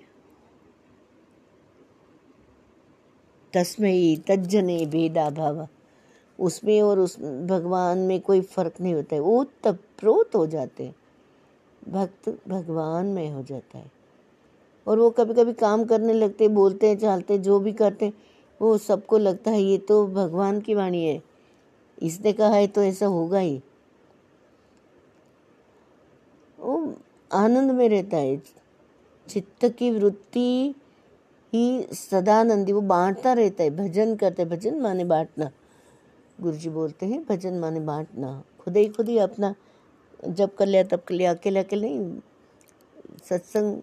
तस्मयी 3.53 4.17
तज्जने 4.17 4.85
भेदा 4.85 5.29
भाव। 5.29 5.67
उसमें 6.39 6.81
और 6.81 6.99
उस 6.99 7.19
भगवान 7.19 7.97
में 7.97 8.21
कोई 8.21 8.41
फ़र्क 8.41 8.73
नहीं 8.81 8.93
होता 8.93 9.15
है। 9.15 9.21
वो 9.21 9.43
तप्रोत 9.43 10.35
हो 10.35 10.47
जाते 10.47 10.83
हैं। 10.83 10.95
भक्त 11.89 12.39
भगवान 12.47 13.05
में 13.05 13.31
हो 13.31 13.43
जाता 13.43 13.77
है। 13.77 13.91
और 14.87 14.99
वो 14.99 15.09
कभी 15.09 15.33
कभी 15.33 15.53
काम 15.53 15.83
करने 15.83 16.13
लगते 16.13 16.47
बोलते 16.47 16.89
हैं, 16.89 16.97
चालते 16.97 17.37
जो 17.37 17.59
भी 17.59 17.73
करते 17.73 18.13
वो 18.61 18.77
सबको 18.77 19.17
लगता 19.17 19.51
है, 19.51 19.61
ये 19.61 19.77
तो 19.77 20.07
भगवान 20.07 20.61
की 20.61 20.73
वाणी 20.73 21.05
है। 21.05 21.32
इसने 22.01 22.33
कहा 22.33 22.55
है 22.55 22.67
तो 22.67 22.83
ऐसा 22.83 23.05
होगा 23.05 23.39
ही। 23.39 23.61
वो 26.59 26.95
आनंद 27.31 27.71
में 27.71 27.89
रहता 27.89 28.17
है। 28.17 28.41
चित्त 29.27 29.69
की 29.69 29.91
वृत्ति 29.91 30.75
ही 31.53 31.87
सदानंदी, 31.91 32.71
वो 32.71 32.81
बांटता 32.81 33.33
रहता 33.33 33.63
है। 33.63 33.69
भजन 33.69 34.15
करते 34.15 34.45
भजन 34.45 34.79
माने 34.79 35.05
बांटना। 35.05 35.51
गुरु 36.41 36.57
जी 36.57 36.69
बोलते 36.69 37.05
हैं, 37.05 37.25
भजन 37.25 37.53
माने 37.53 37.79
बांटना। 37.79 38.43
खुद 38.59 38.77
ही 38.77 38.87
खुद 38.87 39.09
ही 39.09 39.17
अपना, 39.17 39.55
जब 40.27 40.55
कर 40.55 40.65
लिया 40.65 40.83
तब 40.83 40.99
कर 40.99 41.15
लिया, 41.15 41.33
अकेले 41.33 41.59
अकेले 41.59 41.89
नहीं, 41.89 42.19
सत्संग 43.29 43.81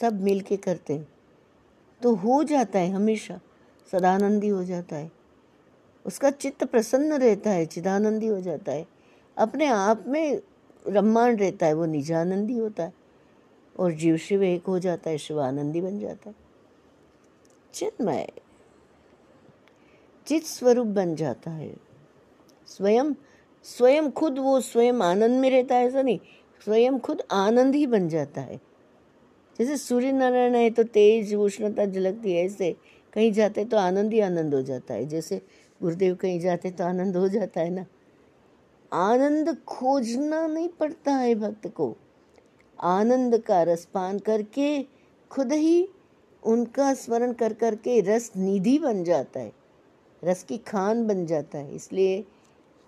सब 0.00 0.22
मिल 0.22 0.40
के 0.40 0.56
करते 0.56 0.94
हैं। 0.94 1.08
तो 2.02 2.14
हो 2.14 2.44
जाता 2.44 2.78
है 2.78 2.90
हमेशा, 2.90 3.40
सदानंदी 3.92 4.48
हो 4.48 4.64
जाता 4.64 4.96
है। 4.96 5.17
उसका 6.06 6.30
चित्त 6.30 6.64
प्रसन्न 6.64 7.12
रहता 7.12 7.50
है, 7.50 7.66
चिदानंदी 7.66 8.26
हो 8.26 8.40
जाता 8.40 8.72
है। 8.72 8.86
अपने 9.38 9.66
आप 9.66 10.04
में 10.06 10.40
रम्मान 10.88 11.36
रहता 11.36 11.66
है, 11.66 11.72
वो 11.72 11.86
निजानंदी 11.86 12.58
होता 12.58 12.82
है। 12.82 12.92
और 13.78 13.92
जीव 13.92 14.16
शिव 14.16 14.42
एक 14.42 14.64
हो 14.64 14.78
जाता 14.78 15.10
है, 15.10 15.18
शिवानंदी 15.18 15.80
बन 15.80 15.98
जाता 15.98 16.30
है। 16.30 16.36
चिन्मय 17.74 18.28
चित 20.26 20.44
स्वरूप 20.44 20.86
बन 20.86 21.14
जाता 21.14 21.50
है। 21.50 21.76
स्वयं 22.66 23.12
स्वयं 23.62 24.10
खुद 24.10 24.38
वो 24.38 24.60
स्वयं 24.60 24.92
आनंद 24.92 25.40
में 25.40 25.50
रहता 25.50 25.74
है, 25.74 25.86
ऐसा 25.86 26.02
नहीं। 26.02 26.18
स्वयं 26.64 26.98
खुद 26.98 27.22
आनंद 27.30 27.74
ही 27.74 27.86
बन 27.86 28.08
जाता 28.08 28.40
है। 28.40 28.60
जैसे 29.58 29.76
सूर्य 29.76 30.12
नारायण 30.12 30.54
है 30.54 30.70
तो 30.70 30.82
तेज 30.82 31.34
उष्णता 31.34 31.84
झलकती 31.86 32.32
है, 32.32 32.44
ऐसे। 32.44 32.76
कहीं 33.12 33.32
जाते 33.32 33.64
तो 33.64 33.76
आनंद 33.76 34.12
ही 34.12 34.20
आनंद 34.20 34.54
हो 34.54 34.62
जाता 34.62 34.94
है। 34.94 35.06
जैसे 35.06 35.42
गुरुदेव 35.80 36.14
कहीं 36.14 36.40
जाते 36.40 36.70
तो 36.70 36.84
आनंद 36.84 37.16
हो 37.16 37.28
जाता 37.28 37.60
है 37.60 37.70
ना। 37.70 37.84
आनंद 38.92 39.56
खोजना 39.64 40.46
नहीं 40.46 40.68
पड़ता 40.68 41.12
है 41.12 41.34
भक्त 41.34 41.66
को। 41.68 41.94
आनंद 42.78 43.38
का 43.38 43.62
रस 43.62 43.84
पान 43.84 44.18
करके 44.18 44.82
खुद 45.30 45.52
ही 45.52 45.88
उनका 46.42 46.92
स्मरण 46.94 47.32
कर 47.32 47.52
करके 47.52 48.00
रस 48.00 48.30
निधि 48.36 48.78
बन 48.78 49.02
जाता 49.04 49.40
है, 49.40 49.52
रस 50.22 50.42
की 50.42 50.58
खान 50.58 51.06
बन 51.06 51.24
जाता 51.26 51.58
है। 51.58 51.74
इसलिए, 51.74 52.24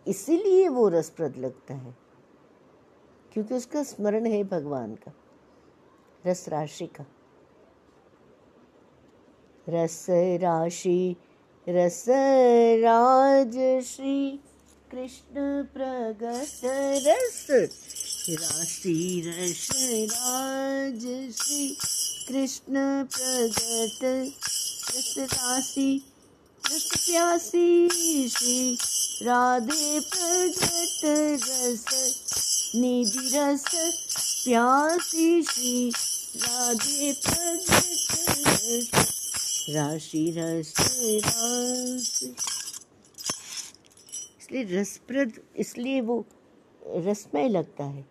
इसीलिए 0.07 0.69
वो 0.69 0.89
रसप्रद 0.89 1.37
लगता 1.37 1.75
है, 1.75 1.95
क्योंकि 3.33 3.55
उसका 3.55 3.83
स्मरण 3.83 4.27
है 4.27 4.43
भगवान 4.45 4.95
का, 4.95 5.13
रस 6.25 6.49
राशि 6.49 6.87
का। 6.87 7.05
रस 9.67 10.07
राशि 10.41 11.17
रस 11.69 12.05
राज 12.83 13.85
श्री 13.85 14.41
कृष्ण 14.91 15.63
प्रगट 15.75 16.61
रस। 17.07 17.47
राशि 18.31 19.23
रस 19.27 19.69
राज 20.13 21.03
श्री 21.37 21.69
कृष्ण 22.29 23.05
प्रगट 23.05 24.05
रस। 24.05 25.15
राशि, 25.19 26.03
रस 26.73 26.89
प्यासी 27.07 28.29
श्री 28.29 28.75
राधे 29.23 30.01
प्रगट 30.01 31.01
रस। 31.45 31.85
निधि 32.77 33.31
रस 33.35 33.65
प्यासी 34.45 35.43
श्री 35.43 35.91
राधे 36.37 37.13
प्रगट 37.13 38.13
रस। 38.49 39.20
राशि 39.69 40.35
रस 40.37 40.75
रास 41.27 42.25
इसलिए 44.41 44.63
रसप्रद, 44.65 45.33
इसलिए 45.57 46.01
वो 46.01 46.25
रसमय 46.87 47.49
लगता 47.49 47.85
है। 47.85 48.07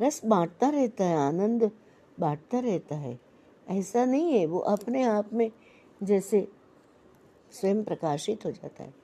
रस 0.00 0.24
बांटता 0.24 0.68
रहता 0.68 1.04
है, 1.04 1.16
आनंद 1.16 1.70
बांटता 2.20 2.58
रहता 2.58 2.94
है। 2.96 3.20
ऐसा 3.68 4.04
नहीं 4.04 4.32
है, 4.32 4.46
वो 4.46 4.58
अपने 4.58 5.02
आप 5.02 5.32
में 5.32 5.52
जैसे 6.02 6.48
स्वयं 7.52 7.84
प्रकाशित 7.84 8.44
हो 8.46 8.50
जाता 8.50 8.82
है। 8.82 8.94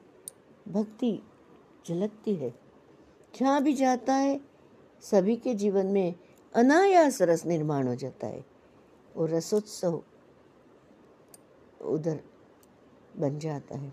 भक्ति 0.69 1.23
झलकती 1.89 2.35
है। 2.35 2.55
जहाँ 3.41 3.63
भी 3.63 3.73
जाता 3.73 4.15
है, 4.15 4.41
सभी 5.03 5.37
के 5.37 5.55
जीवन 5.55 5.87
में 5.87 6.15
अनायास 6.55 7.23
रस 7.23 7.47
निर्माण 7.47 7.89
हो 7.89 7.95
जाता 7.95 8.27
है। 8.27 8.45
और 9.17 9.31
रसोत्सव 9.31 10.03
उधर 11.81 12.21
बन 13.17 13.39
जाता 13.39 13.79
है। 13.79 13.93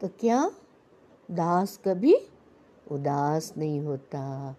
तो 0.00 0.08
क्या? 0.20 0.50
दास 1.28 1.76
कभी 1.84 2.14
उदास 2.90 3.52
नहीं 3.58 3.80
होता। 3.80 4.54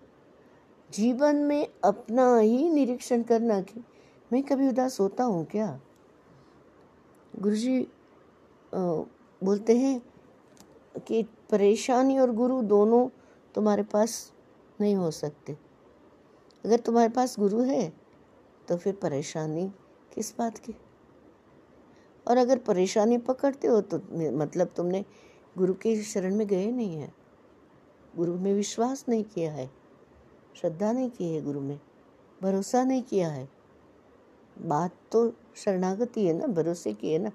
जीवन 0.90 1.36
में 1.36 1.68
अपना 1.84 2.38
ही 2.38 2.70
निरीक्षण 2.70 3.24
करना 3.24 3.62
कि 3.62 3.84
मैं 4.32 4.42
कभी 4.44 4.68
उदास 4.68 5.00
होता 5.00 5.24
हूँ 5.24 5.46
क्या? 5.46 5.80
गुरुजी 7.34 7.80
बोलते 8.74 9.78
हैं 9.78 10.02
कि 10.98 11.24
परेशानी 11.52 12.18
और 12.20 12.32
गुरु 12.32 12.62
दोनों 12.64 13.08
तुम्हारे 13.56 13.84
पास 13.84 14.32
नहीं 14.82 14.96
हो 14.96 15.12
सकते। 15.12 15.58
अगर 16.64 16.80
तुम्हारे 16.80 17.10
पास 17.10 17.36
गुरु 17.40 17.62
है 17.62 17.92
तो 18.68 18.78
फिर 18.78 18.96
परेशानी 18.96 19.68
किस 20.14 20.38
बात 20.38 20.58
की? 20.58 20.76
और 22.28 22.38
अगर 22.38 22.58
परेशानी 22.58 23.18
पकड़ते 23.18 23.68
हो 23.68 23.82
तो 23.82 23.98
मतलब 24.38 24.74
तुमने 24.78 25.04
गुरु 25.58 25.74
के 25.74 26.02
शरण 26.04 26.36
में 26.36 26.48
गए 26.48 26.72
नहीं 26.72 26.96
है। 26.96 27.12
गुरु 28.16 28.34
में 28.34 28.54
विश्वास 28.54 29.06
नहीं 29.10 29.24
किया 29.24 29.52
है। 29.52 29.70
श्रद्धा 30.62 30.92
नहीं 30.92 31.10
की 31.10 31.34
है 31.34 31.42
गुरु 31.42 31.62
में। 31.62 31.80
भरोसा 32.42 32.84
नहीं 32.84 33.04
किया 33.04 33.30
है। 33.30 33.48
बात 34.58 34.94
तो 35.12 35.32
शरणागति 35.56 36.26
है 36.28 36.34
ना, 36.34 36.48
भरोसे 36.48 36.94
की 36.94 37.14
है 37.14 37.20
ना। 37.20 37.32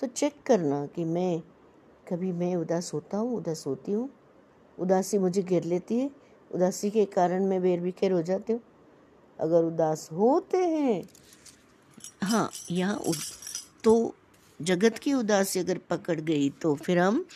तो 0.00 0.06
चेक 0.06 0.42
करना 0.46 0.84
कि 0.86 1.04
मैं, 1.04 1.40
कभी 2.08 2.32
मैं 2.32 2.54
उदास 2.56 2.92
होता 2.94 3.18
हूँ, 3.18 3.36
उदास 3.36 3.64
होती 3.66 3.92
हूँ। 3.92 4.08
उदासी 4.78 5.18
मुझे 5.18 5.42
घेर 5.42 5.64
लेती 5.64 5.98
है। 5.98 6.10
उदासी 6.50 6.90
के 6.90 7.04
कारण 7.04 7.46
मैं 7.46 7.60
बेर 7.62 7.80
बिखेर 7.80 8.12
हो 8.12 8.22
जाती 8.22 8.52
हूँ। 8.52 8.60
अगर 9.38 9.64
उदास 9.64 10.08
होते 10.12 10.58
हैं 10.58 11.02
हाँ 12.22 12.50
यहाँ 12.70 12.96
तो 13.84 14.14
जगत 14.62 14.98
की 14.98 15.12
उदासी 15.14 15.60
अगर 15.60 15.78
पकड़ 15.78 16.20
गई 16.20 16.50
तो 16.50 16.74
फिर 16.74 16.98
हम 16.98 17.26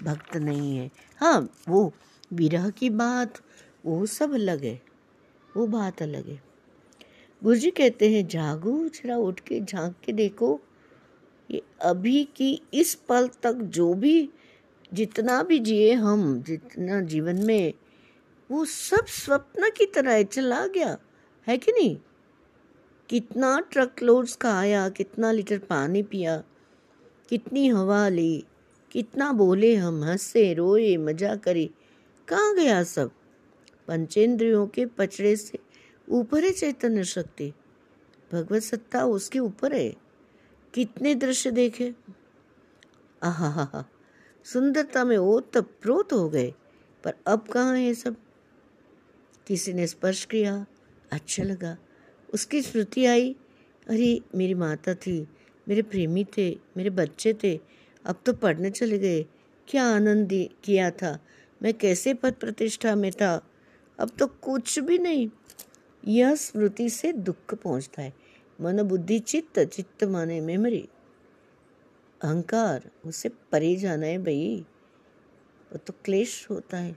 भक्त 0.00 0.36
नहीं 0.36 0.76
है। 0.76 0.90
हाँ 1.16 1.50
वो 1.68 1.92
विरह 2.32 2.70
की 2.70 2.90
बात, 2.90 3.34
वो 3.86 4.06
सब 4.06 4.34
अलग 4.34 4.64
है, 4.64 4.82
वो 5.56 5.66
बात 5.66 6.02
अलग 6.02 6.28
है। 6.28 6.42
गुरु 7.44 7.56
जी 7.56 7.70
कहते 7.70 8.14
हैं, 8.14 8.26
जागो, 8.28 8.88
जरा 8.88 9.16
उठ 9.16 9.40
के 9.40 9.60
झाँक 9.60 9.96
के 10.04 10.12
देखो। 10.12 10.60
ये 11.50 11.62
अभी 11.82 12.24
की 12.24 12.62
इस 12.74 12.94
पल 12.94 13.28
तक 13.28 13.52
जो 13.52 13.94
भी, 13.94 14.30
जितना 14.94 15.42
भी 15.42 15.58
जिए 15.58 15.92
हम, 15.92 16.42
जितना 16.42 17.00
जीवन 17.00 17.46
में, 17.46 17.72
वो 18.50 18.64
सब 18.64 19.06
स्वप्न 19.06 19.70
की 19.70 19.86
तरह 19.86 20.22
चला 20.22 20.66
गया। 20.66 20.98
है 21.46 21.58
कि 21.58 21.72
नहीं? 21.72 21.96
कितना 23.10 23.60
ट्रक 23.60 24.02
लोड्स 24.02 24.36
का 24.36 24.58
आया 24.58 24.88
कितना 24.88 25.32
लीटर 25.32 25.58
पानी 25.58 26.02
पिया, 26.02 26.42
कितनी 27.28 27.68
हवा 27.68 28.08
ली, 28.08 28.44
कितना 28.92 29.32
बोले 29.32 29.74
हम, 29.76 30.04
हंसे, 30.04 30.54
रोए, 30.54 30.96
मज़ा 30.96 31.36
करे। 31.36 31.70
कहाँ 32.28 32.54
गया 32.54 32.82
सब? 32.82 33.10
पंचेंद्रियों 33.88 34.66
के 34.66 34.86
पचड़े 34.86 35.36
से 35.36 35.58
ऊपर 36.08 36.44
है 36.44 36.52
चैतन्य 36.52 37.04
शक्ति। 37.04 37.52
भगवत 38.32 38.62
सत्ता 38.62 39.04
उसके 39.04 39.38
ऊपर 39.38 39.74
है। 39.74 39.94
कितने 40.74 41.14
दृश्य 41.14 41.50
देखे। 41.50 41.94
आहा 43.22 43.84
सुंदरता 44.44 45.04
में 45.04 45.16
ओत 45.16 45.56
प्रोत 45.56 46.12
हो 46.12 46.28
गए, 46.28 46.54
पर 47.04 47.14
अब 47.26 47.46
कहाँ 47.46 47.76
है 47.76 47.94
सब? 47.94 48.16
किसी 49.46 49.72
ने 49.72 49.86
स्पर्श 49.86 50.24
किया 50.24 50.66
अच्छा 51.12 51.42
लगा। 51.42 51.76
उसकी 52.34 52.62
स्मृति 52.62 53.06
आई, 53.06 53.36
अरे, 53.88 54.20
मेरी 54.34 54.54
माता 54.54 54.94
थी, 54.94 55.28
मेरे 55.68 55.82
प्रेमी 55.82 56.26
थे, 56.38 56.58
मेरे 56.76 56.90
बच्चे 56.90 57.34
थे, 57.34 57.60
अब 58.06 58.22
तो 58.26 58.32
पढ़ने 58.32 58.70
चले 58.70 58.98
गए। 58.98 59.26
क्या 59.68 59.84
आनंद 59.84 60.48
किया 60.64 60.90
था? 60.90 61.18
मैं 61.62 61.74
कैसे 61.74 62.14
पद 62.14 62.32
प्रतिष्ठा 62.32 62.94
में 62.94 63.12
था? 63.12 63.50
अब 63.98 64.10
तो 64.18 64.26
कुछ 64.26 64.78
भी 64.78 64.98
नहीं। 64.98 65.30
यह 66.08 66.34
स्मृति 66.34 66.90
से 66.90 67.12
दुख 67.12 67.54
पहुँचता 67.54 68.02
है। 68.02 68.14
मन 68.60 68.82
बुद्धि 68.82 69.18
चित्त 69.18 69.58
चित्त 69.58 70.04
माने 70.04 70.40
मेमोरी 70.40 70.88
अहंकार, 72.22 72.90
उसे 73.06 73.28
परे 73.28 73.76
जाना 73.76 74.06
है 74.06 74.18
भाई। 74.18 74.66
वो 75.72 75.78
तो 75.78 75.94
क्लेश 76.04 76.46
होता 76.50 76.76
है। 76.76 76.96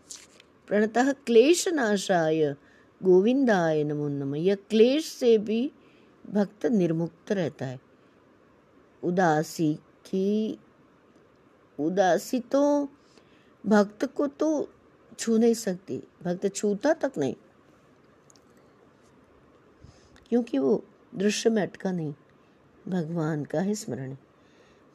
प्रणतः 0.67 1.11
क्लेश 1.11 1.67
नाशाय 1.67 2.55
गोविंदाय 3.01 3.83
नमो 3.83 4.07
नम 4.07 4.35
यह 4.35 4.55
क्लेश 4.69 5.05
से 5.05 5.37
भी 5.37 5.71
भक्त 6.25 6.65
निर्मुक्त 6.65 7.31
रहता 7.31 7.65
है। 7.65 7.79
उदासी 9.03 9.73
की, 10.05 10.59
उदासी 11.79 12.39
तो 12.39 12.89
भक्त 13.63 14.05
को 14.05 14.27
तो 14.27 14.49
छू 15.19 15.37
नहीं 15.37 15.53
सकती, 15.53 15.97
भक्त 16.23 16.47
छूता 16.55 16.93
तक 16.93 17.11
नहीं, 17.17 17.35
क्योंकि 20.29 20.57
वो 20.57 20.83
दृश्य 21.15 21.49
में 21.49 21.61
अटका 21.61 21.91
नहीं, 21.91 22.13
भगवान 22.87 23.45
का 23.45 23.61
ही 23.61 23.75
स्मरण। 23.75 24.09
है 24.09 24.17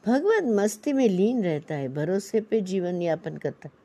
भगवान 0.04 0.50
मस्ती 0.54 0.92
में 0.92 1.08
लीन 1.08 1.42
रहता 1.44 1.74
है, 1.74 1.88
भरोसे 1.88 2.40
पे 2.40 2.60
जीवन 2.60 3.02
यापन 3.02 3.36
करता 3.36 3.68
है। 3.68 3.82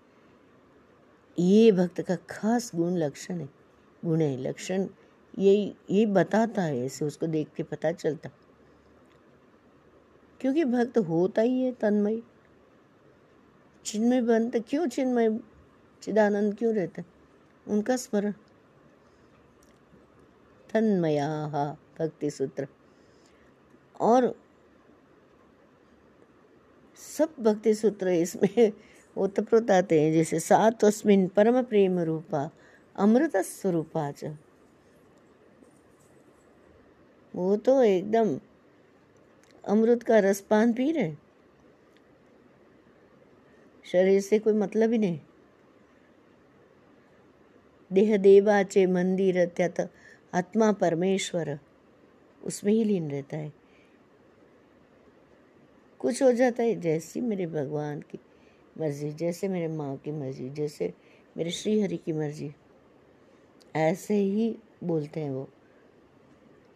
ये 1.38 1.72
भक्त 1.72 2.02
का 2.02 2.16
खास 2.30 2.72
गुण 2.76 2.98
लक्षण 2.98 3.40
है। 3.40 3.59
गुण 4.06 4.22
है, 4.22 4.38
लक्षण, 4.38 4.88
यही 5.40 5.76
यही 5.90 6.06
बताता 6.06 6.62
है 6.62 6.86
ऐसे 6.86 7.06
उसको 7.06 7.28
देख 7.28 7.48
के 7.58 7.64
पता 7.64 7.92
चलता 7.92 8.30
क्योंकि 10.42 10.64
भक्त 10.66 10.98
होता 10.98 11.42
ही 11.42 11.62
है 11.62 11.72
तन्मय। 11.72 12.22
चिन्मय 13.86 14.22
बनता, 14.22 14.60
क्यों 14.60 14.88
चिन्मय? 14.88 15.40
चिदानंद 16.02 16.58
क्यों 16.58 16.74
रहते 16.74 17.04
उनका 17.68 17.98
स्मरण। 17.98 18.32
तन्मया 20.74 21.28
भक्ति 22.00 22.30
सूत्र 22.30 22.68
और 24.00 24.36
सब 27.18 27.34
भक्ति 27.40 27.74
सूत्र 27.74 28.08
इसमें 28.08 28.72
ओतप्रोत 29.18 29.72
आते 29.72 30.02
हैं, 30.02 30.14
जैसे 30.14 30.40
सातस्मिन 30.40 31.28
परम 31.28 31.62
प्रेम 31.62 32.00
रूपा। 32.00 32.50
अमृत 33.00 33.38
स्वरूपा 33.38 34.12
वो 37.36 37.58
तो 37.58 37.84
एकदम 37.84 38.40
अमृत 39.68 40.04
का 40.04 40.20
रसपान 40.20 40.74
पी 40.74 40.92
रहे 40.92 41.16
शरीर 43.92 44.22
से 44.22 44.40
कोई 44.40 44.54
मतलब 44.54 44.92
ही 44.92 44.98
नहीं। 44.98 45.20
देह 47.94 48.18
देवाचे 48.18 48.86
मंदिर 48.86 49.46
त्यात 49.46 49.92
आत्मा 50.34 50.72
परमेश्वर, 50.72 51.60
उसमें 52.44 52.74
ही 52.74 52.84
लीन 52.84 53.12
रहता 53.12 53.38
है। 53.38 53.54
कुछ 56.00 56.24
हो 56.24 56.32
जाता 56.32 56.64
है, 56.64 56.82
जैसी 56.82 57.22
मेरे 57.22 57.48
भगवान 57.48 58.02
की 58.02 58.20
मर्ज़ी, 58.80 59.12
जैसे 59.12 59.48
मेरे 59.48 59.68
माँ 59.68 59.98
की 59.98 60.12
मर्ज़ी, 60.12 60.50
जैसे 60.50 60.94
मेरे 61.38 61.52
श्री 61.52 61.82
हरि 61.82 61.98
की 61.98 62.14
मर्ज़ी। 62.14 62.56
ऐसे 63.76 64.14
ही 64.14 64.58
बोलते 64.84 65.20
हैं 65.20 65.32
वो। 65.32 65.50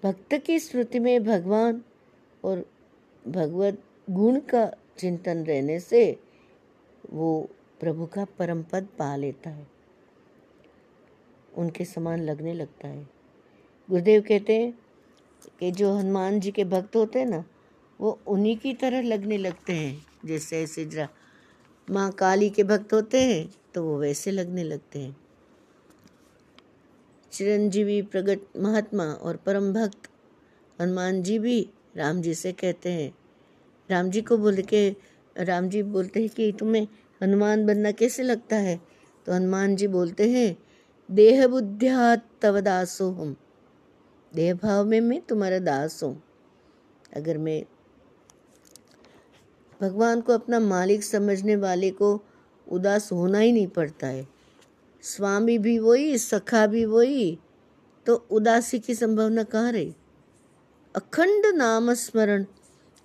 भक्त 0.04 0.34
की 0.34 0.60
स्मृति 0.60 1.00
में 1.00 1.24
भगवान 1.24 1.84
और 2.44 2.70
भगवत 3.28 3.84
गुण 4.10 4.40
का 4.40 4.72
चिंतन 4.98 5.44
रहने 5.44 5.80
से 5.80 6.20
वो 7.10 7.50
प्रभु 7.80 8.06
का 8.06 8.26
परम 8.26 8.64
पद 8.64 8.88
पा 9.00 9.16
लेता 9.16 9.50
है। 9.50 9.68
उनके 11.58 11.86
समान 11.86 12.20
लगने 12.20 12.54
लगता 12.54 12.88
है। 12.88 13.10
गुरुदेव 13.90 14.22
कहते 14.22 14.62
हैं 14.62 14.80
कि 15.60 15.72
जो 15.72 15.94
हनुमान 15.94 16.40
जी 16.40 16.52
के 16.52 16.64
भक्त 16.64 16.96
होते 16.96 17.20
हैं 17.20 17.26
ना, 17.26 17.46
वो 18.02 18.20
उन्हीं 18.28 18.58
की 18.58 18.74
तरह 18.74 19.02
लगने 19.02 19.38
लगते 19.38 19.74
हैं। 19.74 20.06
जैसे 20.26 20.64
ऐसे 20.64 20.86
जरा 20.86 21.10
माँ 21.92 22.12
काली 22.12 22.50
के 22.50 22.64
भक्त 22.64 22.94
होते 22.94 23.22
हैं 23.22 23.54
तो 23.74 23.84
वो 23.84 24.00
वैसे 24.00 24.32
लगने 24.32 24.64
लगते 24.64 25.00
हैं। 25.00 25.23
चिरंजीवी 27.34 28.02
प्रगट 28.02 28.40
महात्मा 28.58 29.04
और 29.04 29.36
परम 29.36 29.74
भक्त 29.74 30.10
हनुमान 30.82 31.24
जी 31.24 31.40
भी 31.40 31.70
राम 31.98 32.22
जी 32.22 32.34
से 32.34 32.52
कहते 32.52 32.92
हैं। 32.92 33.18
राम 33.92 34.10
जी 34.10 34.22
को 34.22 34.38
बोल 34.38 34.56
के 34.56 34.96
राम 35.38 35.70
जी 35.70 35.84
बोलते 35.84 36.20
हैं 36.20 36.30
कि 36.30 36.52
तुम्हें 36.60 36.88
हनुमान 37.24 37.66
बनना 37.66 37.92
कैसे 37.92 38.24
लगता 38.24 38.56
है? 38.56 38.82
तो 39.26 39.34
हनुमान 39.34 39.76
जी 39.76 39.88
बोलते 39.88 40.32
हैं, 40.32 40.58
देह 41.12 41.48
बुद्धिया 41.48 42.16
तव 42.16 42.60
दासो 42.60 43.12
हम। 43.12 43.36
देह 44.36 44.54
भाव 44.54 44.86
में 44.86 45.02
मैं 45.02 45.22
तुम्हारा 45.22 45.60
दास 45.60 46.04
हूँ। 46.04 46.24
अगर 47.16 47.38
मैं 47.38 47.66
भगवान 49.82 50.22
को 50.22 50.34
अपना 50.34 50.60
मालिक 50.60 51.04
समझने 51.04 51.56
वाले 51.56 51.90
को 51.90 52.22
उदास 52.72 53.12
होना 53.12 53.40
ही 53.40 53.52
नहीं 53.52 53.68
पड़ता 53.68 54.08
है। 54.08 54.33
स्वामी 55.04 55.58
भी 55.58 55.80
वही, 55.80 56.18
सखा 56.18 56.68
भी 56.68 56.86
वही। 56.86 57.40
तो 58.06 58.28
उदासी 58.32 58.80
की 58.80 58.96
संभावना 58.96 59.44
कहाँ 59.44 59.72
रही? 59.72 59.96
अखंड 60.96 61.46
नाम 61.56 61.94
स्मरण 61.94 62.46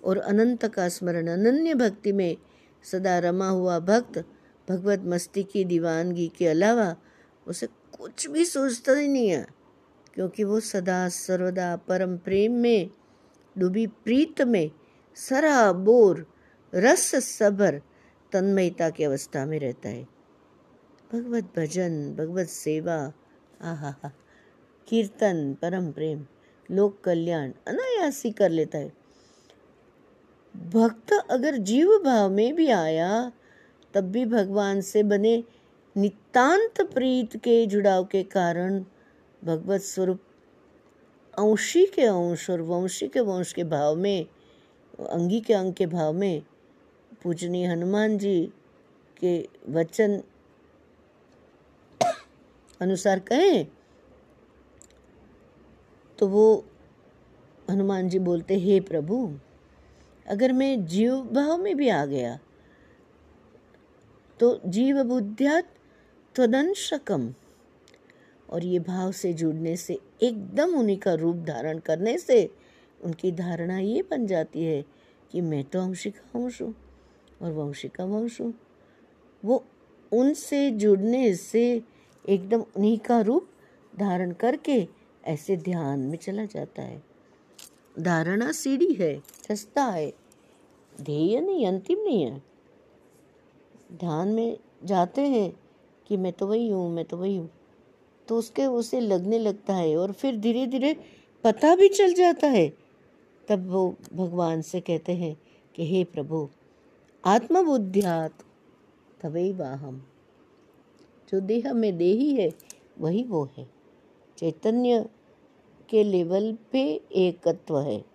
और 0.03 0.17
अनंत 0.17 0.65
का 0.65 0.89
स्मरण, 0.89 1.27
अनन्य 1.27 1.73
भक्ति 1.73 2.11
में 2.11 2.37
सदा 2.83 3.19
रमा 3.19 3.49
हुआ 3.49 3.79
भक्त, 3.79 4.23
भगवत 4.69 5.01
मस्ती 5.05 5.43
की, 5.43 5.63
दीवानगी 5.63 6.31
के 6.37 6.47
अलावा 6.47 6.95
उसे 7.47 7.67
कुछ 7.67 8.27
भी 8.27 8.45
सोचता 8.45 8.93
ही 8.93 9.07
नहीं 9.07 9.29
है, 9.29 9.47
क्योंकि 10.13 10.43
वो 10.43 10.59
सदा 10.59 11.09
सर्वदा 11.09 11.75
परम 11.75 12.17
प्रेम 12.17 12.51
में, 12.51 12.89
डूबी 13.57 13.87
प्रीत 13.87 14.41
में 14.41 14.71
सरा 15.15 15.71
बोर 15.71 16.33
रस 16.75 17.15
सबर 17.15 17.81
तन्मयता 18.31 18.89
की 18.89 19.03
अवस्था 19.03 19.45
में 19.45 19.59
रहता 19.59 19.89
है। 19.89 20.18
भगवत 21.13 21.43
भजन, 21.57 22.15
भगवत 22.15 22.47
सेवा 22.47 23.13
आहा 23.61 23.89
हा 24.03 24.11
कीर्तन, 24.87 25.57
परम 25.61 25.91
प्रेम, 25.91 26.25
लोक 26.71 27.01
कल्याण, 27.03 27.51
अनायासी 27.67 28.31
कर 28.31 28.49
लेता 28.49 28.77
है। 28.77 28.93
भक्त 30.55 31.13
अगर 31.29 31.57
जीव 31.57 31.97
भाव 32.05 32.29
में 32.29 32.55
भी 32.55 32.69
आया, 32.69 33.31
तब 33.93 34.03
भी 34.03 34.25
भगवान 34.25 34.81
से 34.81 35.03
बने 35.03 35.43
नितांत 35.97 36.81
प्रीत 36.81 37.37
के 37.37 37.65
जुड़ाव 37.65 38.05
के 38.05 38.23
कारण 38.23 38.83
भगवत 39.43 39.81
स्वरूप 39.81 40.19
अंशी 41.39 41.85
के 41.85 42.01
अंश 42.01 42.49
और 42.49 42.61
वंशी 42.61 43.07
के 43.07 43.19
वंश 43.19 43.53
के 43.53 43.63
भाव 43.63 43.95
में, 43.95 44.25
अंगी 44.99 45.41
के 45.41 45.53
अंग 45.53 45.73
के 45.73 45.85
भाव 45.85 46.13
में 46.13 46.41
पूजनीय 47.23 47.65
हनुमान 47.65 48.17
जी 48.17 48.53
के 49.17 49.49
वचन 49.69 50.21
अनुसार 52.81 53.19
कहें 53.21 53.65
तो 56.19 56.27
वो 56.27 56.65
हनुमान 57.67 58.09
जी 58.09 58.19
बोलते, 58.19 58.55
हे 58.55 58.79
प्रभु, 58.81 59.33
अगर 60.25 60.51
मैं 60.53 60.85
जीव 60.85 61.21
भाव 61.33 61.57
में 61.57 61.75
भी 61.77 61.89
आ 61.89 62.05
गया 62.05 62.37
तो 64.39 64.59
जीव 64.67 65.03
बुद्धियात 65.03 65.69
त्वदंशकम 66.35 67.33
और 68.49 68.63
ये 68.65 68.79
भाव 68.79 69.11
से 69.11 69.33
जुड़ने 69.33 69.75
से, 69.77 69.99
एकदम 70.21 70.73
उन्हीं 70.75 70.97
का 70.97 71.13
रूप 71.13 71.35
धारण 71.47 71.79
करने 71.79 72.17
से, 72.17 72.49
उनकी 73.01 73.31
धारणा 73.31 73.77
ये 73.79 74.01
बन 74.11 74.25
जाती 74.27 74.63
है 74.63 74.83
कि 75.31 75.41
मैं 75.41 75.63
तो 75.63 75.81
अंशिका 75.81 76.39
वंश 76.39 76.61
हूँ, 76.61 76.73
और 77.41 77.51
वंशिका 77.51 78.05
वंश 78.05 78.39
हूँ। 78.41 78.53
वो 79.43 79.63
उनसे 80.11 80.69
जुड़ने 80.71 81.33
से 81.35 81.81
एकदम 82.29 82.61
उन्हीं 82.61 82.97
का 82.97 83.21
रूप 83.21 83.47
धारण 83.99 84.31
करके 84.31 84.87
ऐसे 85.25 85.57
ध्यान 85.57 85.99
में 85.99 86.17
चला 86.17 86.45
जाता 86.45 86.81
है। 86.81 87.03
धारणा 87.99 88.51
सीढ़ी 88.51 88.93
है, 88.93 89.21
सस्ता 89.47 89.83
है, 89.83 90.13
ध्येय 91.01 91.41
नहीं, 91.41 91.67
अंतिम 91.67 91.99
नहीं 91.99 92.23
है। 92.23 92.43
ध्यान 93.91 94.27
में 94.27 94.57
जाते 94.83 95.21
हैं 95.21 95.59
कि 96.07 96.17
मैं 96.17 96.33
तो 96.33 96.47
वही 96.47 96.69
हूँ, 96.69 96.91
मैं 96.91 97.05
तो 97.05 97.17
वही 97.17 97.35
हूँ। 97.35 97.49
तो 98.27 98.37
उसके, 98.37 98.65
उसे 98.65 98.99
लगने 98.99 99.39
लगता 99.39 99.73
है 99.73 99.97
और 99.97 100.11
फिर 100.11 100.37
धीरे 100.37 100.67
धीरे 100.67 100.95
पता 101.43 101.75
भी 101.75 101.89
चल 101.89 102.13
जाता 102.13 102.47
है। 102.47 102.73
तब 103.47 103.69
वो 103.69 103.95
भगवान 104.13 104.61
से 104.61 104.81
कहते 104.81 105.13
हैं 105.13 105.41
कि, 105.75 105.87
हे 105.87 106.03
प्रभु, 106.03 106.49
आत्मबुद्ध्यात 107.25 108.33
तवई 109.21 109.53
वाहम 109.53 110.01
जो 111.31 111.39
देह 111.39 111.73
में 111.73 111.97
देही 111.97 112.35
है, 112.35 112.51
वही 112.99 113.23
वो 113.23 113.49
है। 113.57 113.69
चैतन्य 114.37 115.09
के 115.89 116.03
लेवल 116.03 116.57
पे 116.71 117.01
एकत्व 117.11 117.79
है। 117.79 118.05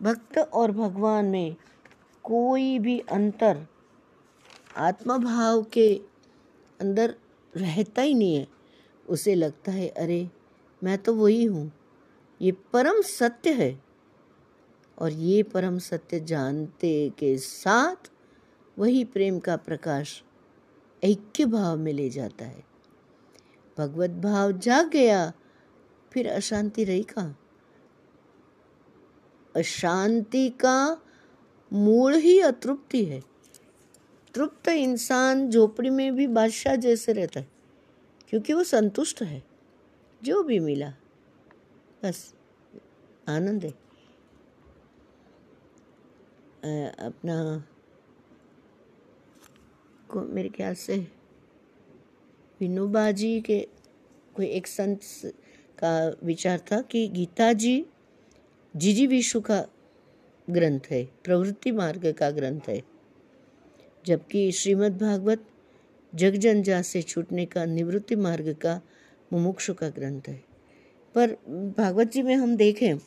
भक्त 0.00 0.38
और 0.38 0.72
भगवान 0.72 1.24
में 1.24 1.56
कोई 2.22 2.78
भी 2.78 3.00
अंतर 3.00 3.66
आत्मभाव 4.76 5.62
के 5.62 6.00
अंदर 6.80 7.14
रहता 7.56 8.02
ही 8.02 8.14
नहीं 8.14 8.34
है। 8.34 8.48
उसे 9.08 9.34
लगता 9.34 9.72
है, 9.72 9.88
अरे, 9.88 10.30
मैं 10.84 10.98
तो 10.98 11.14
वही 11.14 11.44
हूँ। 11.44 11.72
ये 12.42 12.52
परम 12.52 13.00
सत्य 13.00 13.52
है। 13.52 13.82
और 14.98 15.12
ये 15.12 15.42
परम 15.42 15.78
सत्य 15.78 16.20
जानते 16.20 17.10
के 17.10 17.38
साथ 17.38 18.10
वही 18.78 19.04
प्रेम 19.04 19.38
का 19.38 19.56
प्रकाश 19.56 20.24
ऐक्य 21.04 21.44
भाव 21.44 21.76
में 21.76 21.92
ले 21.92 22.10
जाता 22.10 22.44
है। 22.44 22.64
भगवत 23.78 24.10
भाव 24.10 24.52
जाग 24.52 24.88
गया, 24.88 25.32
फिर 26.12 26.28
अशांति 26.28 26.84
रही 26.84 27.02
कहाँ? 27.02 27.38
अशांति 29.56 30.50
का 30.50 31.02
मूल 31.72 32.14
ही 32.14 32.40
अतृप्ति 32.40 33.04
है। 33.04 33.22
तृप्त 34.34 34.68
इंसान 34.68 35.50
झोपड़ी 35.50 35.90
में 35.90 36.14
भी 36.14 36.26
बादशाह 36.26 36.76
जैसे 36.76 37.12
रहता 37.12 37.40
है, 37.40 37.48
क्योंकि 38.28 38.52
वो 38.52 38.64
संतुष्ट 38.64 39.22
है, 39.22 39.42
जो 40.22 40.42
भी 40.42 40.58
मिला। 40.58 40.94
बस, 42.04 42.34
आनंद 43.28 43.64
है। 43.64 43.70
अपना 47.06 47.64
को 50.12 50.20
मेरे 50.20 50.48
ख्याल 50.48 50.74
से 50.74 50.96
विनोबा 52.60 53.10
जी 53.10 53.40
के 53.40 53.58
कोई 54.36 54.46
एक 54.46 54.66
संत 54.66 55.00
का 55.78 55.92
विचार 56.22 56.58
था 56.72 56.80
कि 56.82 57.06
गीता 57.08 57.52
जी, 57.52 57.84
जीजी 58.74 59.06
विशु 59.06 59.40
का 59.40 59.64
ग्रंथ 60.48 60.80
है, 60.90 61.04
प्रवृत्ति 61.24 61.72
मार्ग 61.72 62.12
का 62.12 62.30
ग्रंथ 62.30 62.68
है। 62.68 62.82
जबकि 64.06 64.50
श्रीमद् 64.52 64.98
भागवत 64.98 65.46
जग 66.12 66.36
जंजा 66.36 66.80
से 66.82 67.02
छूटने 67.02 67.44
का 67.46 67.64
निवृत्ति 67.64 68.16
मार्ग 68.16 68.52
का 68.62 68.80
मुमुक्षु 69.32 69.74
का 69.74 69.88
ग्रंथ 69.88 70.28
है। 70.28 70.42
पर 71.14 71.32
भागवत 71.78 72.12
जी 72.12 72.22
में 72.22 72.34
हम 72.34 72.56
देखें 72.56 72.98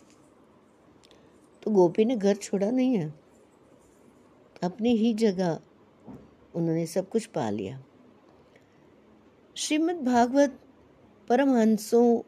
तो 1.63 1.71
गोपी 1.71 2.05
ने 2.05 2.15
घर 2.15 2.35
छोड़ा 2.35 2.71
नहीं 2.71 2.97
है। 2.97 3.13
अपनी 4.63 4.95
ही 4.97 5.13
जगह 5.13 5.59
उन्होंने 6.55 6.85
सब 6.85 7.09
कुछ 7.09 7.25
पा 7.25 7.49
लिया। 7.49 7.83
श्रीमद् 9.55 10.05
भागवत 10.05 10.59
परमहंसों 11.29 12.21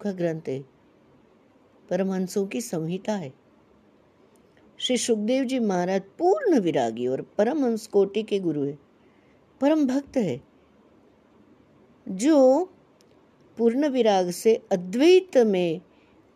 का 0.00 0.12
ग्रंथ 0.12 0.40
है। 0.48 0.64
परमहंसों 1.90 2.46
की 2.46 2.60
संहिता 2.60 3.12
है। 3.12 3.34
श्री 4.78 4.96
सुखदेव 4.96 5.44
जी 5.44 5.58
महाराज 5.58 6.02
पूर्ण 6.18 6.60
विरागी 6.60 7.06
और 7.06 7.22
परमहंस 7.22 7.86
कोटि 7.86 8.22
के 8.22 8.38
गुरु 8.38 8.64
है। 8.64 8.78
परम 9.60 9.86
भक्त 9.86 10.16
है। 10.16 10.40
जो 12.08 12.64
पूर्ण 13.58 13.88
विराग 13.88 14.30
से 14.30 14.62
अद्वैत 14.72 15.36
में, 15.36 15.80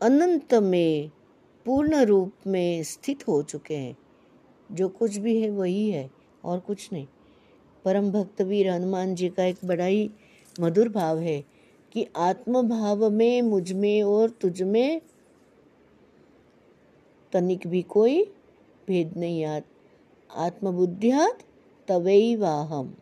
अनंत 0.03 0.55
में, 0.55 1.11
पूर्ण 1.65 2.05
रूप 2.05 2.33
में 2.47 2.83
स्थित 2.83 3.29
हो 3.29 3.43
चुके 3.43 3.77
हैं। 3.77 3.97
जो 4.73 4.89
कुछ 4.89 5.17
भी 5.17 5.41
है 5.41 5.51
वही 5.51 5.91
है 5.91 6.11
और 6.45 6.61
कुछ 6.61 6.93
नहीं। 6.93 7.07
परम 7.85 8.11
भक्त 8.11 8.43
वीर 8.43 8.69
हनुमान 8.69 9.15
जी 9.15 9.29
का 9.29 9.45
एक 9.45 9.57
बड़ा 9.65 9.85
ही 9.85 10.11
मधुर 10.61 10.89
भाव 10.89 11.19
है 11.19 11.45
कि 11.93 12.07
आत्म 12.17 12.63
भाव 12.63 13.11
में, 13.11 13.43
मुझमें 13.43 14.03
और 14.03 14.31
तुझ 14.31 14.63
में 14.63 15.01
तनिक 17.33 17.67
भी 17.67 17.83
कोई 17.83 18.23
भेद 18.89 19.17
नहीं 19.17 19.45
आत 19.45 19.65
आत्मबुद्धियात 20.37 21.39
तवई 21.89 22.37
वाहम 22.37 22.95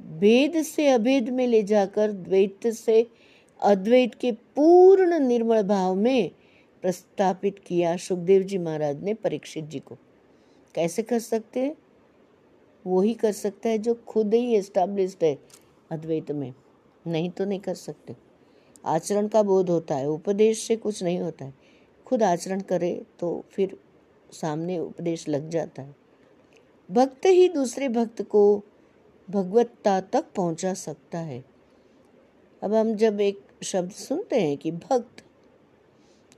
भेद 0.00 0.62
से 0.62 0.88
अभेद 0.88 1.28
में 1.28 1.46
ले 1.46 1.62
जाकर 1.62 2.12
द्वैत 2.12 2.66
से 2.66 3.06
अद्वैत 3.62 4.14
के 4.14 4.32
पूर्ण 4.32 5.18
निर्मल 5.18 5.62
भाव 5.62 5.94
में 5.94 6.30
प्रस्तापित 6.82 7.58
किया 7.58 7.96
सुखदेव 7.96 8.42
जी 8.42 8.58
महाराज 8.58 9.02
ने 9.02 9.14
परीक्षित 9.14 9.64
जी 9.64 9.78
को। 9.78 9.96
कैसे 10.74 11.02
कर 11.02 11.18
सकते 11.18 11.60
हैं? 11.60 11.74
वो 12.86 13.00
ही 13.00 13.14
कर 13.14 13.32
सकता 13.32 13.68
है 13.68 13.78
जो 13.78 13.94
खुद 14.06 14.34
ही 14.34 14.54
एस्टाब्लिश्ड 14.54 15.24
है 15.24 15.38
अद्वैत 15.90 16.30
में। 16.30 16.52
नहीं 17.06 17.30
तो 17.30 17.44
नहीं 17.44 17.60
कर 17.60 17.74
सकते। 17.74 18.16
आचरण 18.84 19.28
का 19.28 19.42
बोध 19.42 19.70
होता 19.70 19.94
है, 19.94 20.08
उपदेश 20.08 20.62
से 20.62 20.76
कुछ 20.76 21.02
नहीं 21.02 21.18
होता 21.18 21.44
है। 21.44 21.54
खुद 22.06 22.22
आचरण 22.22 22.60
करे 22.60 23.06
तो 23.20 23.44
फिर 23.50 23.76
सामने 24.32 24.78
उपदेश 24.78 25.28
लग 25.28 25.48
जाता 25.50 25.82
है। 25.82 25.94
भक्त 26.90 27.26
ही 27.26 27.48
दूसरे 27.48 27.88
भक्त 27.88 28.22
को 28.22 28.62
भगवत्ता 29.28 30.00
तक 30.00 30.24
पहुँचा 30.36 30.74
सकता 30.74 31.18
है। 31.18 31.44
अब 32.62 32.74
हम 32.74 32.94
जब 32.94 33.20
एक 33.20 33.40
शब्द 33.62 33.90
सुनते 33.90 34.40
हैं 34.40 34.56
कि 34.56 34.70
भक्त 34.70 35.22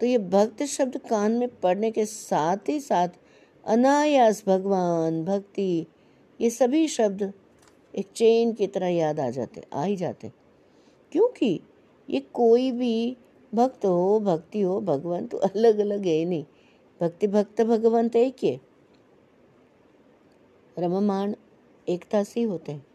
तो 0.00 0.06
ये 0.06 0.18
भक्त 0.18 0.62
शब्द 0.62 0.96
कान 0.96 1.32
में 1.32 1.48
पढ़ने 1.60 1.90
के 1.90 2.04
साथ 2.06 2.68
ही 2.68 2.80
साथ 2.80 3.08
अनायास 3.64 4.42
भगवान, 4.46 5.24
भक्ति 5.24 5.86
ये 6.40 6.50
सभी 6.50 6.88
शब्द 6.88 7.32
एक 7.94 8.06
चेन 8.14 8.52
की 8.52 8.66
तरह 8.66 8.86
याद 8.86 9.20
आ 9.20 9.30
जाते, 9.30 9.62
आ 9.72 9.84
ही 9.84 9.96
जाते। 9.96 10.32
क्योंकि 11.12 11.60
ये 12.10 12.20
कोई 12.20 12.72
भी 12.72 13.16
भक्त 13.54 13.86
हो, 13.86 14.20
भक्ति 14.20 14.60
हो, 14.60 14.80
भगवान 14.80 15.26
तो 15.26 15.38
अलग 15.38 15.78
अलग 15.78 16.06
है 16.06 16.24
नहीं। 16.24 16.44
भक्ति, 17.00 17.26
भक्त, 17.26 17.60
भगवंत 17.62 18.16
एक 18.16 18.36
ही 18.42 18.58
रममान 20.78 21.34
एकता 21.88 22.22
से 22.24 22.42
होते 22.42 22.72
हैं, 22.72 22.86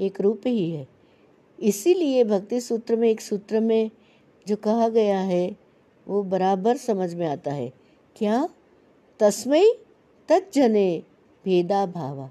एक 0.00 0.20
रूप 0.20 0.42
ही 0.46 0.70
है। 0.70 0.88
इसीलिए 1.60 2.24
भक्ति 2.24 2.60
सूत्र 2.60 2.96
में, 2.96 3.10
एक 3.10 3.20
सूत्र 3.20 3.60
में 3.60 3.90
जो 4.48 4.56
कहा 4.56 4.88
गया 4.88 5.20
है, 5.20 5.56
वो 6.08 6.22
बराबर 6.22 6.76
समझ 6.76 7.14
में 7.14 7.26
आता 7.26 7.52
है। 7.52 7.72
क्या? 8.16 8.48
तस्मय 9.20 9.72
तत्जने 10.28 11.02
भेदा 11.44 11.86
भावा 11.86 12.30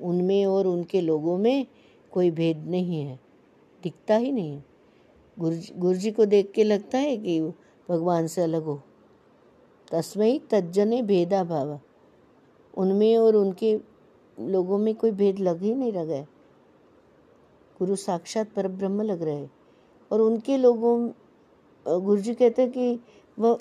उनमें 0.00 0.46
और 0.46 0.66
उनके 0.66 1.00
लोगों 1.00 1.38
में 1.38 1.66
कोई 2.10 2.30
भेद 2.30 2.64
नहीं 2.66 3.00
है। 3.00 3.18
दिखता 3.82 4.16
ही 4.16 4.32
नहीं। 4.32 4.62
गुरु 5.38 5.56
गुरु 5.76 5.94
जी 5.94 6.10
को 6.10 6.24
देख 6.26 6.50
के 6.52 6.64
लगता 6.64 6.98
है 6.98 7.16
कि 7.16 7.40
भगवान 7.88 8.26
से 8.26 8.42
अलग 8.42 8.62
हो। 8.62 8.82
तस्मय 9.92 10.38
तज्जने 10.50 11.02
भेदा 11.02 11.44
भावा। 11.44 11.80
उनमें 12.76 13.16
और 13.16 13.36
उनके 13.36 13.78
लोगों 14.40 14.78
में 14.78 14.94
कोई 14.94 15.10
भेद 15.10 15.38
लग 15.38 15.62
ही 15.62 15.74
नहीं 15.74 15.92
रहा 15.92 16.02
है। 16.02 16.28
गुरु 17.78 17.96
साक्षात 17.96 18.52
पर 18.52 18.68
ब्रह्म 18.68 19.02
लग 19.02 19.22
रहे 19.22 19.46
और 20.10 20.20
उनके 20.20 20.56
लोगों 20.56 21.10
गुरु 21.86 22.20
जी 22.20 22.34
कहते 22.34 22.62
हैं 22.62 22.70
कि 22.70 23.00
वह 23.38 23.58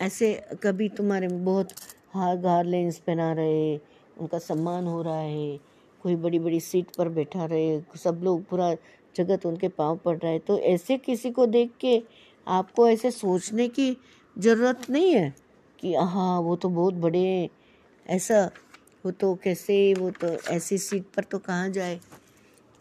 ऐसे 0.00 0.32
कभी 0.62 0.88
तुम्हारे 0.88 1.28
बहुत 1.28 1.68
हार 2.10 2.36
गार 2.36 2.64
लेंस 2.64 2.98
पहना 2.98 3.32
रहे 3.32 3.78
उनका 4.20 4.38
सम्मान 4.38 4.86
हो 4.86 5.02
रहा 5.02 5.18
है, 5.18 5.58
कोई 6.00 6.16
बड़ी 6.16 6.38
बड़ी 6.38 6.60
सीट 6.60 6.86
पर 6.98 7.08
बैठा 7.08 7.44
रहे, 7.44 7.80
सब 7.96 8.20
लोग 8.24 8.44
पूरा 8.48 8.74
जगत 9.16 9.46
उनके 9.46 9.68
पाँव 9.68 9.96
पड़ 9.96 10.16
रहा 10.18 10.32
है। 10.32 10.38
तो 10.38 10.58
ऐसे 10.58 10.96
किसी 10.98 11.30
को 11.30 11.46
देख 11.46 11.72
के 11.80 12.02
आपको 12.46 12.88
ऐसे 12.88 13.10
सोचने 13.10 13.68
की 13.68 13.96
ज़रूरत 14.38 14.90
नहीं 14.90 15.14
है 15.14 15.34
कि 15.80 15.94
हाँ 15.94 16.40
वो 16.40 16.56
तो 16.56 16.68
बहुत 16.68 16.94
बड़े 16.94 17.50
ऐसा 18.06 18.50
वो 19.04 19.10
तो 19.10 19.34
कैसे, 19.34 19.94
वो 19.94 20.10
तो 20.10 20.26
ऐसी 20.50 20.78
सीट 20.78 21.04
पर 21.16 21.24
तो 21.24 21.38
कहाँ 21.38 21.68
जाए? 21.68 22.00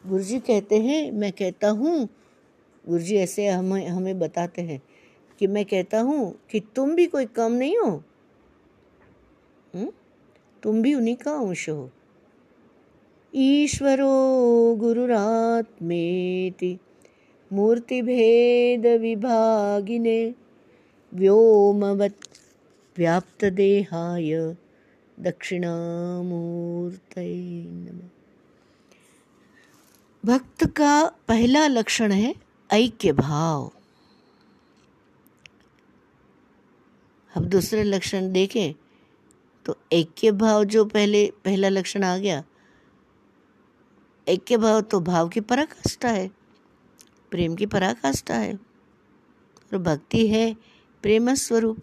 गुरु 0.08 0.24
जी 0.24 0.40
कहते 0.40 0.80
हैं, 0.80 1.12
मैं 1.12 1.32
कहता 1.32 1.70
हूँ 1.70 2.10
गुरु 2.88 3.00
जी 3.00 3.16
ऐसे 3.16 3.48
हमें 3.48 3.88
हमें 3.88 4.20
बताते 4.20 4.62
हैं 4.62 4.82
कि 5.40 5.48
मैं 5.48 5.66
कहता 5.66 6.02
हूँ 6.02 6.36
कि 6.52 6.60
तुम 6.60 6.96
भी 6.96 7.06
कोई 7.06 7.26
कम 7.26 7.52
नहीं 7.52 7.78
हो। 7.78 7.90
हुँ? 9.76 9.92
तुम 10.64 10.82
भी 10.82 10.94
उन्हीं 10.94 11.16
का 11.16 11.32
अंश 11.32 11.70
हो। 11.70 11.90
ईश्वरो 13.36 14.76
गुरुरात्मेति 14.76 16.80
मूर्तिभेदविभागिने 17.54 20.36
व्योमवत् 21.14 22.38
व्याप्तदेहाय 22.98 24.56
दक्षिणामूर्तये 25.20 27.64
नमः। 27.64 28.10
भक्त 30.26 30.66
का 30.66 31.12
पहला 31.28 31.68
लक्षण 31.68 32.12
है 32.12 32.36
ऐक्य 32.74 33.12
भाव 33.12 33.72
अब 37.38 37.46
दूसरे 37.46 37.84
लक्षण 37.84 38.32
देखें। 38.32 38.74
तो 39.66 39.78
ऐक्य 39.94 40.32
भाव 40.32 40.64
जो 40.64 40.86
पहले, 40.86 41.26
पहला 41.46 41.70
लक्षण 41.70 42.04
आ 42.04 42.18
गया 42.18 42.44
ऐक्य 44.28 44.58
भाव 44.58 44.82
तो 44.82 45.00
भाव 45.00 45.30
की 45.30 45.40
पराकाष्ठा 45.40 46.10
है, 46.10 46.30
प्रेम 47.32 47.56
की 47.56 47.66
पराकाष्ठा 47.66 48.36
है, 48.36 48.54
और 48.54 49.80
भक्ति 49.80 50.28
है 50.28 50.54
प्रेम 51.04 51.34
स्वरूप। 51.34 51.78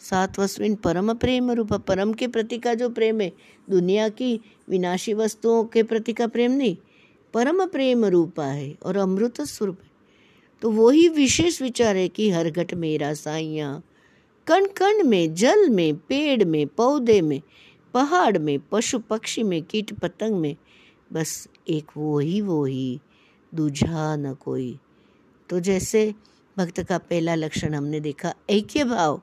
सातवस्विन 0.00 0.74
परम 0.74 1.12
प्रेम 1.14 1.50
रूप, 1.50 1.72
परम 1.72 2.12
के 2.12 2.28
प्रति 2.28 2.58
का 2.58 2.74
जो 2.74 2.88
प्रेम 2.90 3.20
है, 3.20 3.32
दुनिया 3.68 4.08
की 4.08 4.40
विनाशी 4.68 5.14
वस्तुओं 5.14 5.64
के 5.64 5.82
प्रति 5.82 6.12
का 6.12 6.26
प्रेम 6.26 6.52
नहीं, 6.52 6.76
परम 7.34 7.64
प्रेम 7.66 8.04
रूपा 8.04 8.46
है 8.46 8.74
और 8.82 8.96
अमृत 8.96 9.40
स्वरूप 9.40 9.78
है। 9.82 9.90
तो 10.62 10.70
वही 10.70 11.08
विशेष 11.08 11.62
विचार 11.62 11.96
है 11.96 12.08
कि 12.08 12.30
हर 12.30 12.50
घट 12.50 12.74
मेरा 12.74 13.12
साइया 13.14 13.80
कण 14.46 14.66
कण 14.66 15.04
में, 15.04 15.34
जल 15.34 15.70
में, 15.70 15.96
पेड़ 15.96 16.44
में, 16.44 16.66
पौधे 16.66 17.20
में, 17.20 17.42
पहाड़ 17.94 18.38
में, 18.38 18.58
पशु 18.58 18.98
पक्षी 18.98 19.42
में, 19.42 19.62
कीट 19.62 19.92
पतंग 19.94 20.36
में, 20.36 20.56
बस 21.12 21.48
एक 21.68 21.86
वो 21.96 22.18
ही 22.18 22.40
वो 22.40 22.64
ही 22.64 23.00
दूझा 23.54 24.16
न 24.16 24.34
कोई। 24.34 24.78
तो 25.48 25.60
जैसे 25.60 26.14
भक्त 26.58 26.82
का 26.82 26.98
पहला 26.98 27.34
लक्षण 27.34 27.74
हमने 27.74 28.00
देखा, 28.00 28.34
ऐक्य 28.50 28.84
भाव। 28.84 29.22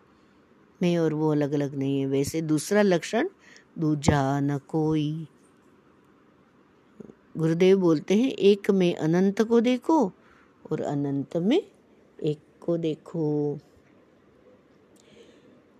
में 0.82 0.98
और 0.98 1.14
वो 1.14 1.32
अलग 1.32 1.52
अलग 1.52 1.76
नहीं 1.76 2.00
है, 2.00 2.06
वैसे 2.06 2.42
दूसरा 2.42 2.82
लक्षण, 2.82 3.30
दूझा 3.80 4.40
न 4.40 4.58
कोई। 4.58 5.28
गुरुदेव 7.38 7.78
बोलते 7.78 8.16
हैं, 8.16 8.32
एक 8.32 8.72
में 8.72 8.96
अनंत 8.96 9.42
को 9.42 9.62
देखो 9.62 10.12
और 10.72 10.82
अनंत 10.82 11.38
में 11.38 11.64
एक 12.24 12.40
को 12.62 12.78
देखो। 12.78 13.60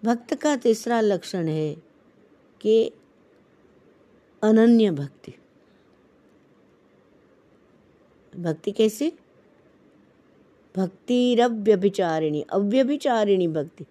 भक्त 0.06 0.36
का 0.36 0.56
तीसरा 0.56 1.02
लक्षण 1.02 1.48
है 1.48 1.74
कि 2.62 2.92
अनन्य 4.44 4.92
भक्ति। 4.92 5.34
भक्ति 8.36 8.72
कैसी? 8.72 9.14
भक्ति 10.78 11.36
रव्यभिचारिणी 11.36 12.42
अव्यभिचारिणी 12.42 13.48
भक्ति। 13.48 13.86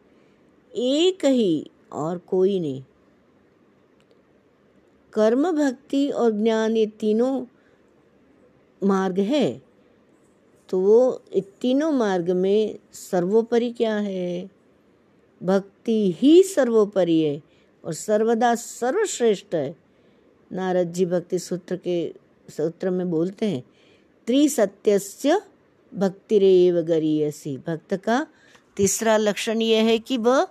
एक 0.74 1.24
ही 1.24 1.70
और 1.92 2.18
कोई 2.18 2.60
नहीं। 2.60 2.82
कर्म, 5.12 5.50
भक्ति 5.52 6.10
और 6.10 6.30
ज्ञान 6.30 6.76
ये 6.76 6.86
तीनों 6.86 7.44
मार्ग 8.82 9.18
है 9.18 9.62
तो 10.68 10.80
वो 10.80 11.22
तीनों 11.60 11.92
मार्ग 11.92 12.30
में 12.30 12.78
सर्वोपरि 12.92 13.70
क्या 13.72 13.96
है? 13.96 14.50
भक्ति 15.42 15.77
ही 15.92 16.42
सर्वोपरि 16.42 17.20
है 17.20 17.42
और 17.84 17.92
सर्वदा 17.92 18.54
सर्वश्रेष्ठ 18.54 19.54
है। 19.54 19.76
नारद 20.52 20.92
जी 20.92 21.06
भक्ति 21.06 21.38
सूत्र 21.38 21.76
के 21.76 22.14
सूत्र 22.50 22.90
में 22.90 23.10
बोलते 23.10 23.46
हैं, 23.46 23.64
त्रिसत्यस्य 24.26 25.42
भक्तिरेव 25.94 26.82
गरीयसी। 26.82 27.56
भक्त 27.56 27.94
का 27.94 28.26
तीसरा 28.76 29.16
लक्षण 29.16 29.62
यह 29.62 29.82
है 29.82 29.98
कि 29.98 30.16
वह 30.16 30.48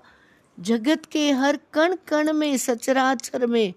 जगत 0.59 1.05
के 1.05 1.31
हर 1.31 1.59
कण 1.73 1.95
कण 2.07 2.33
में, 2.33 2.57
सचराचर 2.57 3.45
में, 3.45 3.73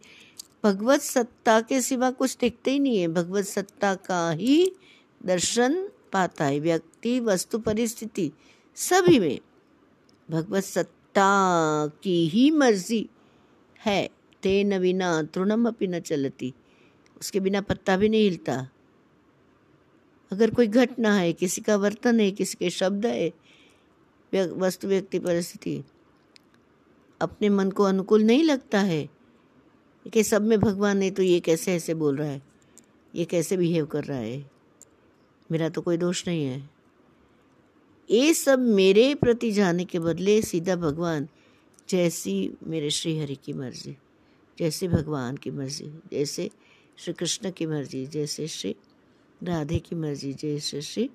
भगवत 0.64 1.00
सत्ता 1.00 1.60
के 1.60 1.80
सिवा 1.80 2.10
कुछ 2.10 2.36
दिखते 2.36 2.70
ही 2.70 2.78
नहीं 2.78 2.98
है। 2.98 3.08
भगवत 3.08 3.44
सत्ता 3.44 3.94
का 3.94 4.30
ही 4.30 4.72
दर्शन 5.26 5.88
पाता 6.12 6.44
है। 6.44 6.60
व्यक्ति, 6.60 7.20
वस्तु, 7.20 7.58
परिस्थिति, 7.58 8.32
सभी 8.74 9.18
में 9.18 9.38
भगवत 10.30 10.64
सत्ता 10.64 10.99
की 11.18 12.28
ही 12.28 12.50
मर्ज़ी 12.50 13.08
है 13.86 14.08
तेन 14.42 14.78
बिना 14.80 15.18
अपनी 15.18 15.86
न 15.86 16.00
चलती। 16.00 16.52
उसके 17.20 17.40
बिना 17.40 17.60
पत्ता 17.60 17.96
भी 17.96 18.08
नहीं 18.08 18.22
हिलता। 18.22 18.68
अगर 20.30 20.50
कोई 20.50 20.66
घटना 20.66 21.14
है, 21.14 21.32
किसी 21.32 21.60
का 21.60 21.76
वर्तन 21.76 22.20
है, 22.20 22.30
किसी 22.30 22.56
के 22.60 22.70
शब्द 22.70 23.06
है 23.06 23.32
वस्तु, 24.34 24.88
व्यक्ति, 24.88 25.18
परिस्थिति, 25.18 25.82
अपने 27.20 27.48
मन 27.48 27.70
को 27.70 27.82
अनुकूल 27.82 28.22
नहीं 28.22 28.44
लगता 28.44 28.80
है, 28.80 29.08
कि 30.12 30.22
सब 30.22 30.42
में 30.42 30.58
भगवान 30.60 31.02
है 31.02 31.10
तो 31.10 31.22
ये 31.22 31.40
कैसे 31.40 31.74
ऐसे 31.74 31.94
बोल 31.94 32.16
रहा 32.16 32.28
है? 32.28 32.42
ये 33.14 33.24
कैसे 33.24 33.56
बिहेव 33.56 33.86
कर 33.86 34.04
रहा 34.04 34.18
है? 34.18 34.50
मेरा 35.52 35.68
तो 35.68 35.80
कोई 35.80 35.96
दोष 35.96 36.26
नहीं 36.28 36.44
है। 36.44 36.79
ये 38.10 38.34
सब 38.34 38.58
मेरे 38.58 39.14
प्रति 39.14 39.52
जाने 39.52 39.84
के 39.84 39.98
बदले 39.98 40.42
सीधा 40.42 40.76
भगवान, 40.76 41.28
जैसी 41.88 42.54
मेरे 42.66 42.90
श्री 42.90 43.18
हरि 43.18 43.34
की 43.34 43.52
मर्ज़ी, 43.52 43.96
जैसे 44.58 44.88
भगवान 44.88 45.36
की 45.36 45.50
मर्ज़ी, 45.50 45.86
जैसे 45.86 46.50
श्री 46.96 47.14
कृष्ण 47.14 47.50
की 47.50 47.66
मर्ज़ी, 47.66 48.06
जैसे 48.06 48.46
श्री 48.46 48.76
राधे 49.42 49.78
की 49.78 49.96
मर्ज़ी, 49.96 50.32
जैसे 50.32 50.82
श्री 50.82 51.10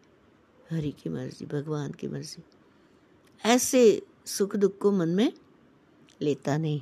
हरि 0.72 0.92
की 0.92 1.10
मर्ज़ी, 1.10 1.46
भगवान 1.46 1.92
की 1.92 2.08
मर्ज़ी। 2.08 2.44
ऐसे 3.46 4.02
सुख 4.26 4.56
दुख 4.56 4.78
को 4.78 4.92
मन 4.92 5.10
में 5.10 5.34
लेता 6.22 6.58
नहीं। 6.58 6.82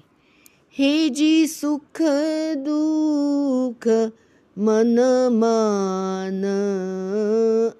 हे 0.78 1.10
जी 1.10 1.48
सुख 1.48 2.02
दुख 2.58 4.12
मन 4.60 5.28
मान 5.32 6.46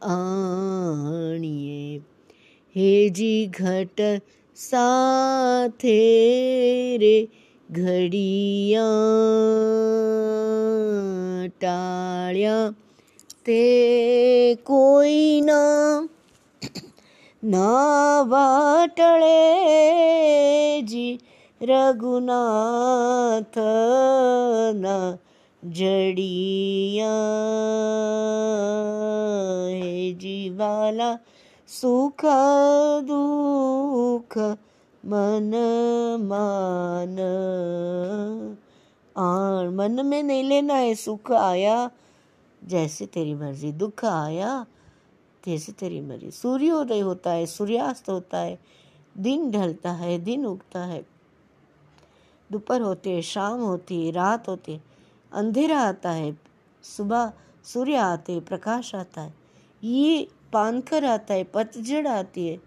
आणिए 0.04 2.02
हे 2.76 3.10
जी 3.10 3.46
घट 3.46 4.02
साथे 4.56 5.98
रे 6.98 7.18
घड़िया 7.72 8.86
टाळ्या। 11.62 12.56
ते 13.48 14.56
कोई 14.66 15.42
ना 15.42 15.60
ना 17.44 17.70
वाटळे 18.28 19.36
जी 20.88 21.18
रघुनाथ 21.62 23.60
ना 24.80 24.98
जड़िया। 25.64 27.14
हे 29.74 30.12
जीवाला 30.14 31.16
सुख, 31.82 32.22
दुख 33.04 34.38
मन, 35.06 35.52
मान। 36.22 37.20
आण 39.18 39.76
मन 39.76 40.06
में 40.06 40.24
नहीं 40.24 40.44
लेना 40.44 40.74
है, 40.74 40.96
सुख 40.96 41.32
आया, 41.32 41.92
जैसे 42.64 43.06
तेरी 43.06 43.34
मर्ज़ी, 43.34 43.72
दुख 43.72 44.06
आया, 44.06 44.66
जैसे 45.46 45.72
तेरी 45.72 46.02
मर्ज़ी। 46.02 46.32
सूर्योदय 46.32 47.00
होता 47.00 47.32
है, 47.32 47.46
सूर्यास्त 47.46 48.10
होता 48.10 48.38
है, 48.38 48.60
दिन 49.18 49.52
ढलता 49.52 49.92
है, 49.92 50.18
दिन 50.20 50.46
उगता 50.46 50.80
है। 50.80 51.06
दोपहर 52.52 52.82
होते 52.82 53.10
है, 53.10 53.22
शाम 53.22 53.62
होती 53.62 54.06
है, 54.06 54.12
रात 54.12 54.48
होती 54.48 54.82
अंधेरा 55.34 55.80
आता 55.80 56.12
है, 56.12 56.40
सुबह 56.84 57.34
सूर्य 57.64 57.96
आते 57.96 58.40
प्रकाश 58.40 58.96
आता 58.96 59.22
है। 59.22 59.34
ये 59.84 60.28
पानकर 60.54 61.06
आता 61.06 61.34
है 61.34 61.44
पतझड़ 61.44 62.08
आती 62.08 62.48
है, 62.48 62.60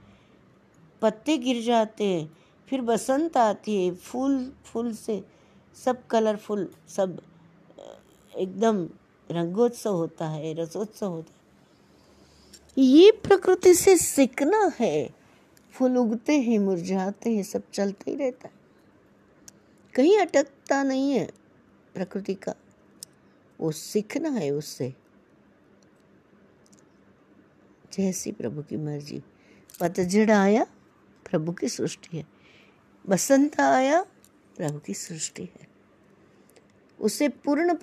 पत्ते 1.02 1.36
गिर 1.38 1.62
जाते 1.62 2.04
हैं, 2.04 2.36
फिर 2.68 2.80
बसंत 2.80 3.36
आती 3.36 3.84
है, 3.84 3.94
फूल 3.94 4.52
फूल 4.64 4.92
से 4.92 5.22
सब 5.76 6.06
कलरफुल 6.06 6.68
सब 6.88 7.20
एकदम 8.32 8.88
रंगोत्सव 9.30 9.94
होता 9.94 10.28
है, 10.28 10.52
रसोत्सव 10.54 11.06
होता 11.06 11.30
है। 11.30 12.84
ये 12.84 13.10
प्रकृति 13.24 13.74
से 13.74 13.96
सीखना 13.96 14.72
है, 14.80 15.10
फूल 15.74 15.96
उगते 15.96 16.40
हैं, 16.40 16.58
मुरझाते 16.58 17.34
हैं, 17.34 17.42
सब 17.42 17.70
चलते 17.72 18.10
ही 18.10 18.16
रहता 18.16 18.48
है। 18.48 18.54
कहीं 19.94 20.18
अटकता 20.18 20.82
नहीं 20.82 21.12
है 21.12 21.26
प्रकृति 21.94 22.34
का, 22.34 22.54
वो 23.60 23.70
सीखना 23.72 24.28
है 24.28 24.50
उससे। 24.50 24.94
जैसी 27.98 28.32
प्रभु 28.32 28.62
की 28.62 28.76
मर्ज़ी। 28.76 29.22
पतझड़ 29.80 30.30
आया, 30.30 30.64
प्रभु 31.30 31.52
की 31.52 31.68
सृष्टि 31.68 32.16
है। 32.16 32.26
बसंत 33.08 33.60
आया, 33.60 34.02
प्रभु 34.56 34.78
की 34.78 34.94
सृष्टि 34.94 35.42
है। 35.42 35.68
उसे 37.00 37.28
पूर्ण 37.28 37.74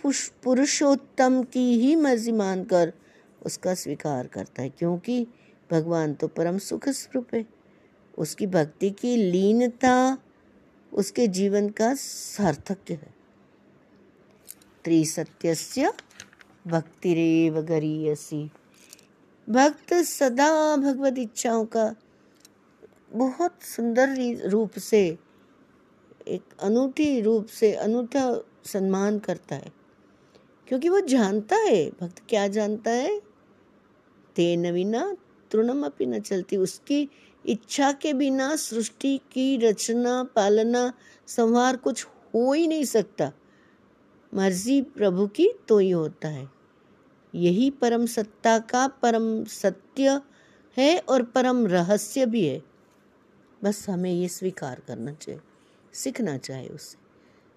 पुरुषोत्तम 0.43 1.43
की 1.43 1.79
ही 1.79 1.95
मर्ज़ी 1.95 2.31
मानकर 2.31 2.93
उसका 3.45 3.73
स्वीकार 3.73 4.27
करता 4.27 4.61
है, 4.61 4.69
क्योंकि 4.69 5.27
भगवान 5.71 6.13
तो 6.13 6.27
परम 6.27 6.57
सुख 6.57 6.89
स्वरूप 6.89 7.27
है। 7.33 7.45
उसकी 8.17 8.47
भक्ति 8.47 8.89
की 8.91 9.15
लीनता 9.17 10.17
उसके 10.93 11.27
जीवन 11.27 11.69
का 11.69 11.93
सार्थक्य 11.95 12.93
है। 12.93 13.13
त्रिसत्यस्य 14.83 15.93
भक्तिरेव 16.67 17.61
गरीयसी। 17.61 18.51
भक्त 19.49 19.93
सदा 19.93 20.77
भगवत 20.77 21.15
इच्छाओं 21.17 21.65
का 21.65 21.95
बहुत 23.11 23.63
सुंदर 23.63 24.15
रूप 24.49 24.71
से, 24.79 25.17
एक 26.27 26.41
अनूठी 26.61 27.21
रूप 27.21 27.45
से 27.45 27.73
अनूठा 27.73 28.37
सम्मान 28.65 29.19
करता 29.19 29.55
है। 29.55 29.71
क्योंकि 30.67 30.89
वो 30.89 30.99
जानता 30.99 31.55
है, 31.55 31.89
भक्त 31.89 32.23
क्या 32.29 32.47
जानता 32.47 32.91
है? 32.91 33.21
ते 34.35 34.55
नवीना 34.55 35.17
तृणम 35.51 35.85
अपनी 35.85 36.07
न 36.07 36.19
चलती। 36.19 36.57
उसकी 36.57 37.09
इच्छा 37.45 37.91
के 37.91 38.13
बिना 38.13 38.55
सृष्टि 38.55 39.17
की 39.17 39.57
रचना, 39.57 40.23
पालना, 40.23 40.93
संहार 41.27 41.77
कुछ 41.77 42.05
हो 42.05 42.53
ही 42.53 42.67
नहीं 42.67 42.85
सकता। 42.85 43.31
मर्ज़ी 44.33 44.81
प्रभु 44.81 45.27
की 45.27 45.49
तो 45.67 45.77
ही 45.77 45.91
होता 45.91 46.27
है। 46.27 46.52
यही 47.33 47.69
परम 47.69 48.05
सत्ता 48.05 48.59
का 48.59 48.87
परम 48.87 49.43
सत्य 49.43 50.21
है 50.77 50.99
और 50.99 51.23
परम 51.23 51.65
रहस्य 51.67 52.25
भी 52.25 52.45
है। 52.45 52.61
बस 53.63 53.89
हमें 53.89 54.11
ये 54.11 54.27
स्वीकार 54.27 54.81
करना 54.87 55.13
चाहिए, 55.13 55.41
सीखना 55.93 56.37
चाहिए 56.37 56.69
उससे 56.69 56.97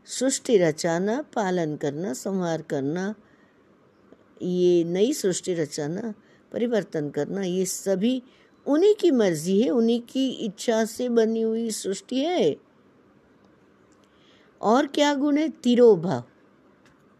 सृष्टि 0.07 0.57
रचाना, 0.59 1.23
पालन 1.23 1.77
करना, 1.77 2.13
संहार 2.13 2.63
करना, 2.63 3.15
ये 4.43 4.85
नई 4.85 5.13
सृष्टि 5.13 5.55
रचाना, 5.55 6.15
परिवर्तन 6.53 7.11
करना, 7.11 7.43
ये 7.43 7.65
सभी 7.65 8.23
उन्हीं 8.67 8.95
की 8.95 9.11
मर्ज़ी 9.11 9.61
है, 9.63 9.71
उन्हीं 9.71 10.01
की 10.01 10.29
इच्छा 10.29 10.85
से 10.85 11.09
बनी 11.09 11.43
हुई 11.43 11.71
सृष्टि 11.71 12.21
है। 12.21 12.57
और 14.61 14.87
क्या 14.87 15.15
गुण 15.15 15.39
है? 15.39 15.49
तिरोभाव 15.49 16.25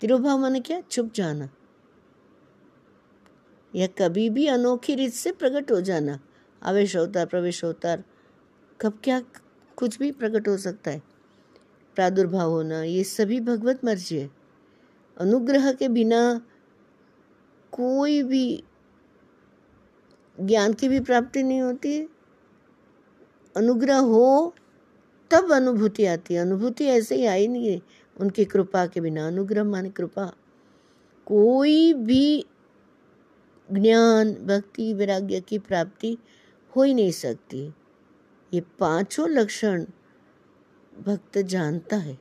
तिरोभाव 0.01 0.39
माने 0.39 0.61
क्या? 0.61 0.81
छुप 0.81 1.13
जाना। 1.15 1.49
या 3.77 3.87
कभी 3.87 4.31
भी 4.31 4.47
अनोखी 4.47 4.95
रीत 4.95 5.13
से 5.13 5.33
प्रकट 5.33 5.73
हो 5.73 5.81
जाना। 5.81 6.21
आवेश 6.63 6.97
अवतार 6.97 7.27
प्रवेश 7.27 7.65
अवतार 7.65 8.05
कब 8.81 8.99
क्या 9.05 9.23
कुछ 9.77 9.99
भी 9.99 10.13
प्रकट 10.13 10.49
हो 10.49 10.57
सकता 10.57 10.91
है। 10.91 11.03
प्रादुर्भाव 11.95 12.51
होना, 12.51 12.83
ये 12.83 13.05
सभी 13.05 13.41
भगवत 13.41 13.85
मर्ज़ी 13.85 14.19
है। 14.19 14.31
अनुग्रह 15.19 15.73
के 15.73 15.89
बिना 15.89 16.47
कोई 17.73 18.23
भी 18.23 18.65
ज्ञान 20.41 20.73
की 20.73 20.89
भी 20.89 21.01
प्राप्ति 21.01 21.43
नहीं 21.43 21.61
होती। 21.61 22.09
अनुग्रह 23.57 23.97
हो, 23.97 24.55
तब 25.31 25.53
अनुभूति 25.53 26.05
आती 26.05 26.35
है। 26.35 26.41
अनुभूति 26.41 26.85
ऐसे 26.85 27.17
ही 27.17 27.27
आई 27.27 27.49
नहीं 27.49 27.69
है। 27.69 27.81
उनकी 28.21 28.45
कृपा 28.45 28.87
के 28.87 29.01
बिना, 29.01 29.27
अनुग्रह 29.27 29.65
माने 29.65 29.91
कृपा। 29.91 30.33
कोई 31.27 31.93
भी 31.95 32.47
ज्ञान, 33.73 34.35
भक्ति, 34.35 34.93
वैराग्य 34.95 35.41
की 35.41 35.59
प्राप्ति 35.59 36.19
हो 36.77 36.83
ही 36.83 36.95
नहीं 36.95 37.11
सकती। 37.11 37.75
ये 38.55 38.61
पाँचों 38.61 39.29
लक्षण 39.29 39.85
भक्त 40.99 41.39
जानता 41.39 41.97
है। 41.97 42.19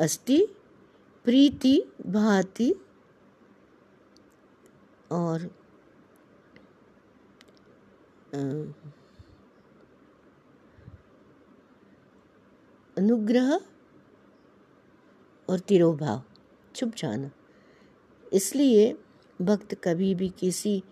अस्ति 0.00 0.46
प्रीति, 1.24 1.82
भाति 2.06 2.74
और 5.12 5.42
अनुग्रह 12.98 13.60
और 15.50 15.58
तिरोभाव। 15.58 16.22
चुप 16.74 16.94
जाना। 16.96 17.30
इसलिए 18.32 18.96
भक्त 19.42 19.74
कभी 19.74 20.14
भी 20.14 20.28
किसी 20.28 20.82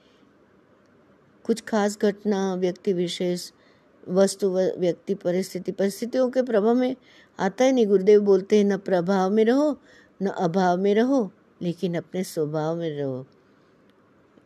कुछ 1.45 1.61
खास 1.61 1.99
घटना, 1.99 2.55
व्यक्ति 2.55 2.93
विशेष, 2.93 3.53
वस्तु 4.09 4.51
व्यक्ति, 4.78 5.14
परिस्थिति, 5.14 5.72
परिस्थितियों 5.72 6.30
के 6.30 6.43
प्रभाव 6.43 6.74
में 6.74 6.97
आता 7.39 7.64
ही 7.64 7.72
नहीं। 7.72 7.86
गुरुदेव 7.86 8.20
बोलते 8.20 8.57
हैं, 8.57 8.64
न 8.64 8.76
प्रभाव 8.76 9.30
में 9.30 9.45
रहो, 9.45 9.78
न 10.22 10.26
अभाव 10.26 10.78
में 10.78 10.95
रहो, 10.95 11.30
लेकिन 11.62 11.95
अपने 11.95 12.24
स्वभाव 12.24 12.76
में 12.76 12.91
रहो। 12.91 13.26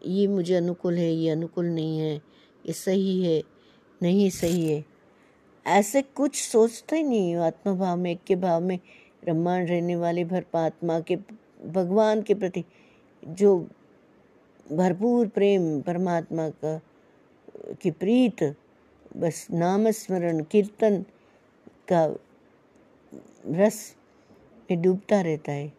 ये 0.06 0.26
मुझे 0.26 0.54
अनुकूल 0.54 0.94
है, 0.94 1.12
ये 1.12 1.30
अनुकूल 1.30 1.66
नहीं 1.66 1.98
है, 1.98 2.16
ये 2.66 2.72
सही 2.72 3.24
है, 3.24 3.42
नहीं 4.02 4.30
सही 4.30 4.70
है। 4.70 4.84
ऐसे 5.66 6.02
कुछ 6.02 6.42
सोचते 6.42 6.96
ही 6.96 7.02
नहीं, 7.02 7.36
आत्मभाव 7.36 7.96
में, 7.96 8.10
एक 8.10 8.24
के 8.26 8.36
भाव 8.36 8.60
में 8.60 8.78
ब्रह्मांड 9.24 9.68
रहने 9.68 9.96
वाले 9.96 10.24
भरपात्मा 10.24 11.00
के, 11.00 11.16
भगवान 11.66 12.22
के 12.22 12.34
प्रति 12.34 12.64
जो 13.24 13.68
भरपूर 14.72 15.28
प्रेम 15.28 15.80
परमात्मा 15.80 16.48
का, 16.48 16.80
की 17.82 17.90
प्रीत, 17.90 18.56
बस 19.16 19.46
नाम 19.50 19.90
स्मरण 19.90 20.44
कीर्तन 20.44 21.04
का 21.92 22.16
रस 23.46 23.96
में 24.70 24.82
डूबता 24.82 25.20
रहता 25.20 25.52
है 25.52 25.72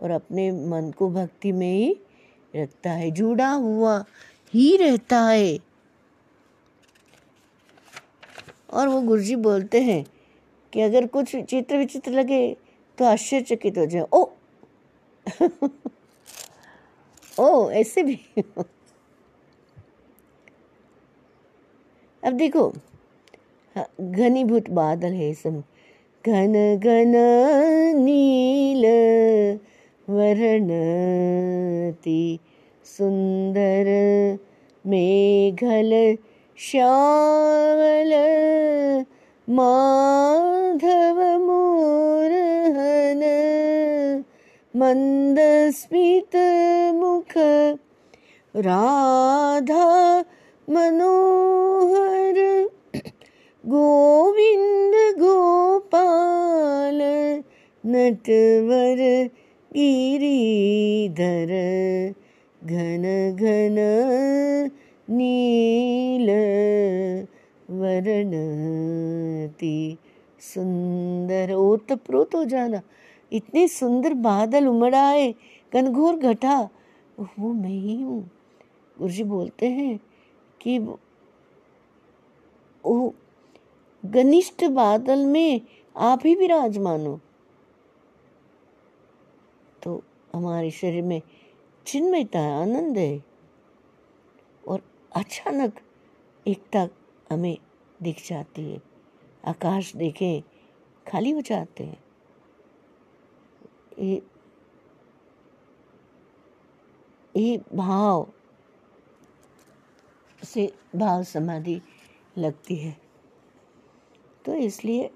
और 0.00 0.10
अपने 0.10 0.52
मन 0.52 0.90
को 0.90 1.10
भक्ति 1.10 1.52
में 1.52 1.72
ही 1.72 2.00
रखता 2.56 2.92
है। 2.92 3.10
जुड़ा 3.10 3.50
हुआ 3.50 4.04
ही 4.54 4.76
रहता 4.76 5.20
है। 5.22 5.58
और 8.72 8.88
वो 8.88 9.00
गुरुजी 9.00 9.36
बोलते 9.36 9.80
हैं 9.80 10.04
कि 10.72 10.80
अगर 10.80 11.06
कुछ 11.06 11.36
चित्र 11.36 11.76
विचित्र 11.76 12.10
लगे 12.10 12.56
तो 12.98 13.04
आश्चर्यचकित 13.04 13.78
हो 13.78 13.86
जाए 13.86 14.06
ओ! 14.12 14.26
ओ 17.40 17.70
ऐसे 17.70 18.02
भी। 18.02 18.18
अब 22.22 22.32
देखो 22.32 22.68
हाँ, 23.76 23.86
घनीभूत 24.00 24.70
बादल 24.70 25.12
है 25.12 25.32
सब। 25.34 25.62
घन 26.24 26.52
घन 26.78 27.12
नील 27.96 28.84
वर्णति 30.08 30.58
सुंदर 32.86 33.88
मेघल 34.84 35.92
श्यामल 36.58 38.12
माधव 39.48 41.20
मोरहन 41.38 42.43
मंदस्मित 44.76 46.36
मुख। 46.94 47.34
राधा 48.56 50.24
मनोहर। 50.70 52.68
गोविंद 53.66 55.18
गोपाल। 55.18 56.98
नटवर 57.86 59.28
गिरिधर। 59.72 61.52
घन 62.64 63.36
घन 63.40 63.76
नील 65.10 66.30
वर्णति 67.70 69.96
सुंदर। 70.40 71.52
ओतप्रोत 71.52 72.34
हो 72.34 72.44
जाना। 72.44 72.80
इतने 73.34 73.66
सुंदर 73.68 74.14
बादल 74.14 74.66
उमड़ 74.68 74.94
आए 74.94 75.32
घनघोर 75.72 76.16
घटा। 76.16 76.60
वो 77.18 77.52
मैं 77.52 77.68
ही 77.70 78.00
हूँ। 78.02 78.22
गुरु 78.96 79.10
जी 79.10 79.24
बोलते 79.24 79.68
हैं 79.68 79.98
कि 80.60 80.78
वो 82.84 83.14
घनिष्ठ 84.02 84.64
बादल 84.64 85.24
में 85.26 85.60
आप 85.96 86.26
ही 86.26 86.34
विराजमान। 86.34 87.06
हो 87.06 87.20
तो 89.82 90.02
हमारे 90.34 90.70
शरीर 90.70 91.02
में 91.02 91.20
चिन्मयता 91.86 92.38
है 92.38 92.60
आनंद 92.60 92.98
है 92.98 93.24
और 94.64 94.82
अचानक 95.16 95.80
एकता 96.46 96.88
हमें 97.32 97.56
दिख 98.02 98.22
जाती 98.28 98.62
है। 98.62 98.80
आकाश 99.44 99.94
देखें, 99.96 100.42
खाली 101.06 101.30
हो 101.30 101.40
जाते 101.40 101.84
हैं। 101.84 102.03
ये 107.34 107.56
भाव 107.74 108.26
से 110.42 110.72
भाव 110.96 111.22
समाधि 111.24 111.80
लगती 112.38 112.76
है। 112.76 112.96
तो 114.44 114.54
इसलिए 114.54 115.10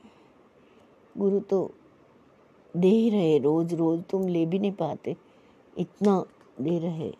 गुरु 1.15 1.41
तो 1.41 1.71
दे 2.75 2.89
ही 2.89 3.11
रहे 3.11 3.39
रोज 3.39 3.75
रोज 3.75 4.03
तुम 4.11 4.27
ले 4.29 4.45
भी 4.47 4.59
नहीं 4.59 4.73
पाते, 4.73 5.17
इतना 5.77 6.25
दे 6.61 6.79
रहे। 6.79 7.11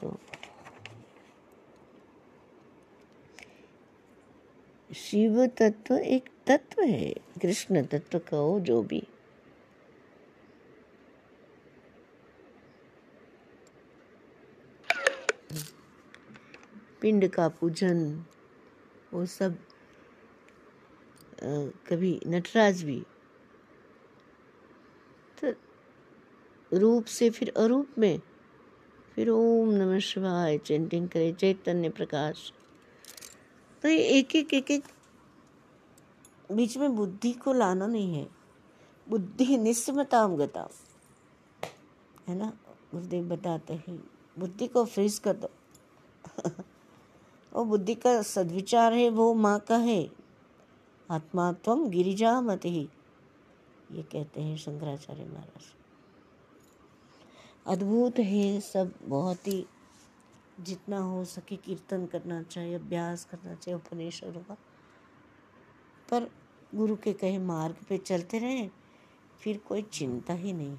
तो 0.00 0.16
शिव 4.90 5.46
तत्व 5.58 5.94
एक 5.94 6.28
तत्व 6.46 6.82
है, 6.82 7.12
कृष्ण 7.42 7.84
तत्व 7.84 8.18
कहो 8.20 8.58
जो 8.60 8.82
भी। 8.82 9.02
पिंड 17.02 17.28
का 17.28 17.48
पूजन, 17.48 18.24
वो 19.12 19.26
सब 19.26 19.56
कभी 21.88 22.20
नटराज 22.26 22.82
भी। 22.82 23.02
तो 25.42 25.52
रूप 26.78 27.04
से 27.04 27.30
फिर 27.30 27.52
अरूप 27.56 27.88
में, 27.98 28.20
फिर 29.14 29.28
ओम 29.28 29.70
नमः 29.70 29.98
शिवाय 29.98 30.58
चैंटिंग 30.58 31.08
करे, 31.08 31.32
चैतन्य 31.32 31.88
प्रकाश। 31.88 32.52
तो 33.82 33.88
ये 33.88 33.98
एक 33.98 34.36
एक 34.36 34.54
एक 34.54 34.70
एक 34.70 34.84
बीच 36.52 36.76
में 36.76 36.96
बुद्धि 36.96 37.32
को 37.32 37.52
लाना 37.52 37.86
नहीं 37.86 38.14
है। 38.14 38.28
बुद्धि 39.08 39.56
निस्मताम 39.58 40.36
गता, 40.36 40.68
है 42.28 42.34
ना? 42.34 42.52
गुरुदेव 42.94 43.24
बताते 43.24 43.74
हैं, 43.74 43.98
बुद्धि 44.38 44.66
को 44.66 44.84
फ्रीज 44.84 45.18
कर 45.18 45.36
दो। 45.36 45.50
वो 47.52 47.64
बुद्धि 47.64 47.94
का 47.94 48.22
सदविचार 48.22 48.92
है, 48.92 49.10
वो 49.10 49.34
माँ 49.34 49.58
का 49.58 49.76
है। 49.76 50.10
आत्मा 51.10 51.52
तम 51.52 51.88
गिरिजा 51.88 52.40
मत 52.40 52.64
ही। 52.64 52.88
ये 53.92 54.02
कहते 54.02 54.42
हैं 54.42 54.56
शंकराचार्य 54.56 55.24
महाराज। 55.24 55.74
अद्भुत 57.66 58.18
है 58.18 58.60
सब, 58.60 58.92
बहुत 59.02 59.48
ही 59.48 59.66
जितना 60.60 60.98
हो 60.98 61.24
सके 61.24 61.56
कीर्तन 61.56 62.06
करना 62.06 62.42
चाहिए, 62.42 62.74
अभ्यास 62.74 63.24
करना 63.24 63.54
चाहिए 63.54 63.80
उपनिषदों 63.80 64.40
का। 64.40 64.54
पर 66.10 66.30
गुरु 66.74 66.96
के 66.96 67.12
कहे 67.12 67.38
मार्ग 67.38 67.76
पे 67.88 67.98
चलते 67.98 68.38
रहे, 68.38 68.68
फिर 69.40 69.58
कोई 69.58 69.82
चिंता 69.82 70.34
ही 70.34 70.52
नहीं 70.52 70.76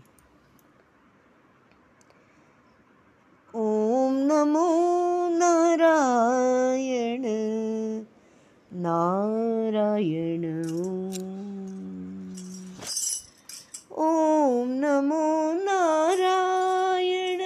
ओम 3.55 4.15
नमो 4.31 5.29
नारायण। 5.29 7.23
नारायण 8.73 10.63
ओम 13.91 14.69
नमो 14.69 15.53
नारायण। 15.53 17.41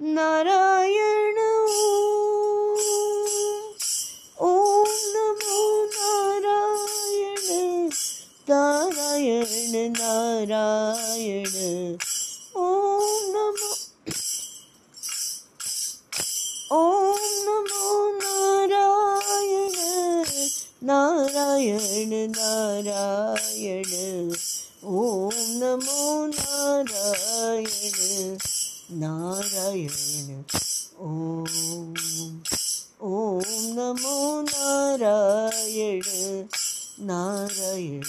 नारायण 0.00 1.38
ओम 4.40 4.88
नमो 4.88 5.84
नारायण। 5.84 7.88
नारायण 8.48 9.92
नारायण। 9.92 11.96
नारायण 20.86 22.12
नारायण 22.30 23.92
ओम 24.84 25.34
नमो 25.58 26.26
नारायण 26.26 27.66
नारायण 29.00 30.42
ओम 30.98 32.40
ओम 33.00 33.42
नमो 33.76 34.42
नारायण 34.42 36.02
नारायण 37.06 38.02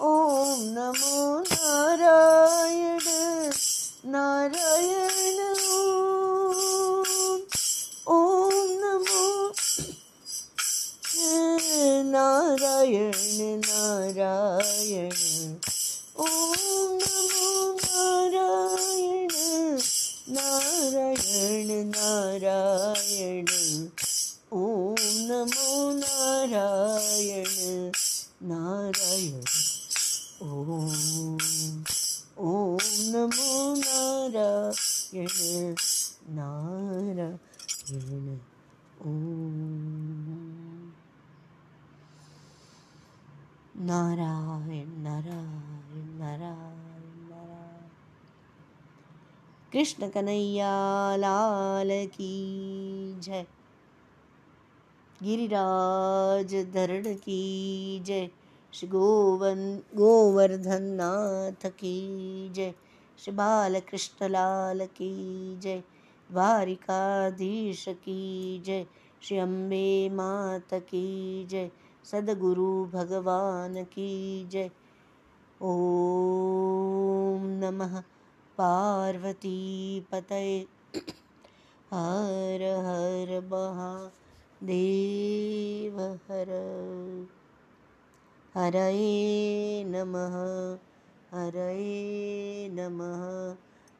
ओम 0.00 0.60
नमो 0.74 1.38
नारायण 1.52 3.08
नारायण 4.06 5.40
नारायण 12.10 13.10
नारायण 13.58 15.10
ओम 16.16 16.98
नमो 17.02 17.72
नारायण 17.74 19.34
नारायण 20.28 21.70
नारायण 21.88 23.50
ओम 24.52 24.94
नमो 25.28 25.90
नारायण 25.92 27.90
नारायण 28.42 29.40
ओम 30.42 30.70
ओम 32.38 32.78
नमो 33.10 33.74
नारायण 33.74 35.26
ओम 37.90 38.51
नारायण 43.82 44.88
नारायण 44.88 46.18
नारायण 46.18 47.30
नारायण। 47.30 47.88
कृष्ण 49.72 50.08
कन्हैया, 50.08 51.16
लाल 51.16 51.88
की 51.90 52.40
जय। 53.20 53.46
गिरिराज 55.22 56.54
धरण 56.74 57.14
की 57.14 58.00
जय। 58.06 58.30
श्री 58.72 58.88
गोवन, 58.88 59.82
गोवर्धन 59.94 60.82
नाथ 60.82 61.70
की 61.70 62.48
जय। 62.48 62.74
श्री 63.18 63.34
बाल 63.34 63.80
कृष्ण 63.80 64.28
लाल 64.28 64.86
की 64.86 65.56
जय। 65.58 65.82
द्वारिकाधीश 66.30 67.84
की 67.88 68.58
जय। 68.66 68.86
श्री 69.22 69.38
अम्बे 69.38 70.08
मात 70.08 70.74
की 70.74 71.44
जय। 71.44 71.70
सदगुरु 72.04 72.84
भगवान 72.84 73.84
की 73.84 74.48
जय। 74.48 74.70
ओम 75.62 77.44
नमः 77.44 78.02
पार्वती 78.58 80.06
पतये। 80.12 80.66
हर 81.94 82.62
हर 82.62 83.44
महादेव 83.44 86.00
हर। 86.00 86.46
हरये 88.54 89.84
नमः 89.84 90.78
हरये 91.38 92.68
नमः 92.72 93.56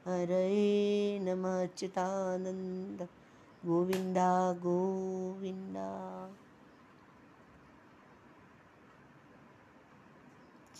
हरये 0.07 1.21
नमः 1.23 1.67
चितानन्द 1.67 3.09
गोविन्दा 3.67 4.53
गोविन्दा। 4.53 6.31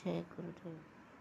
जय 0.05 0.21
गुरुदेव 0.33 0.92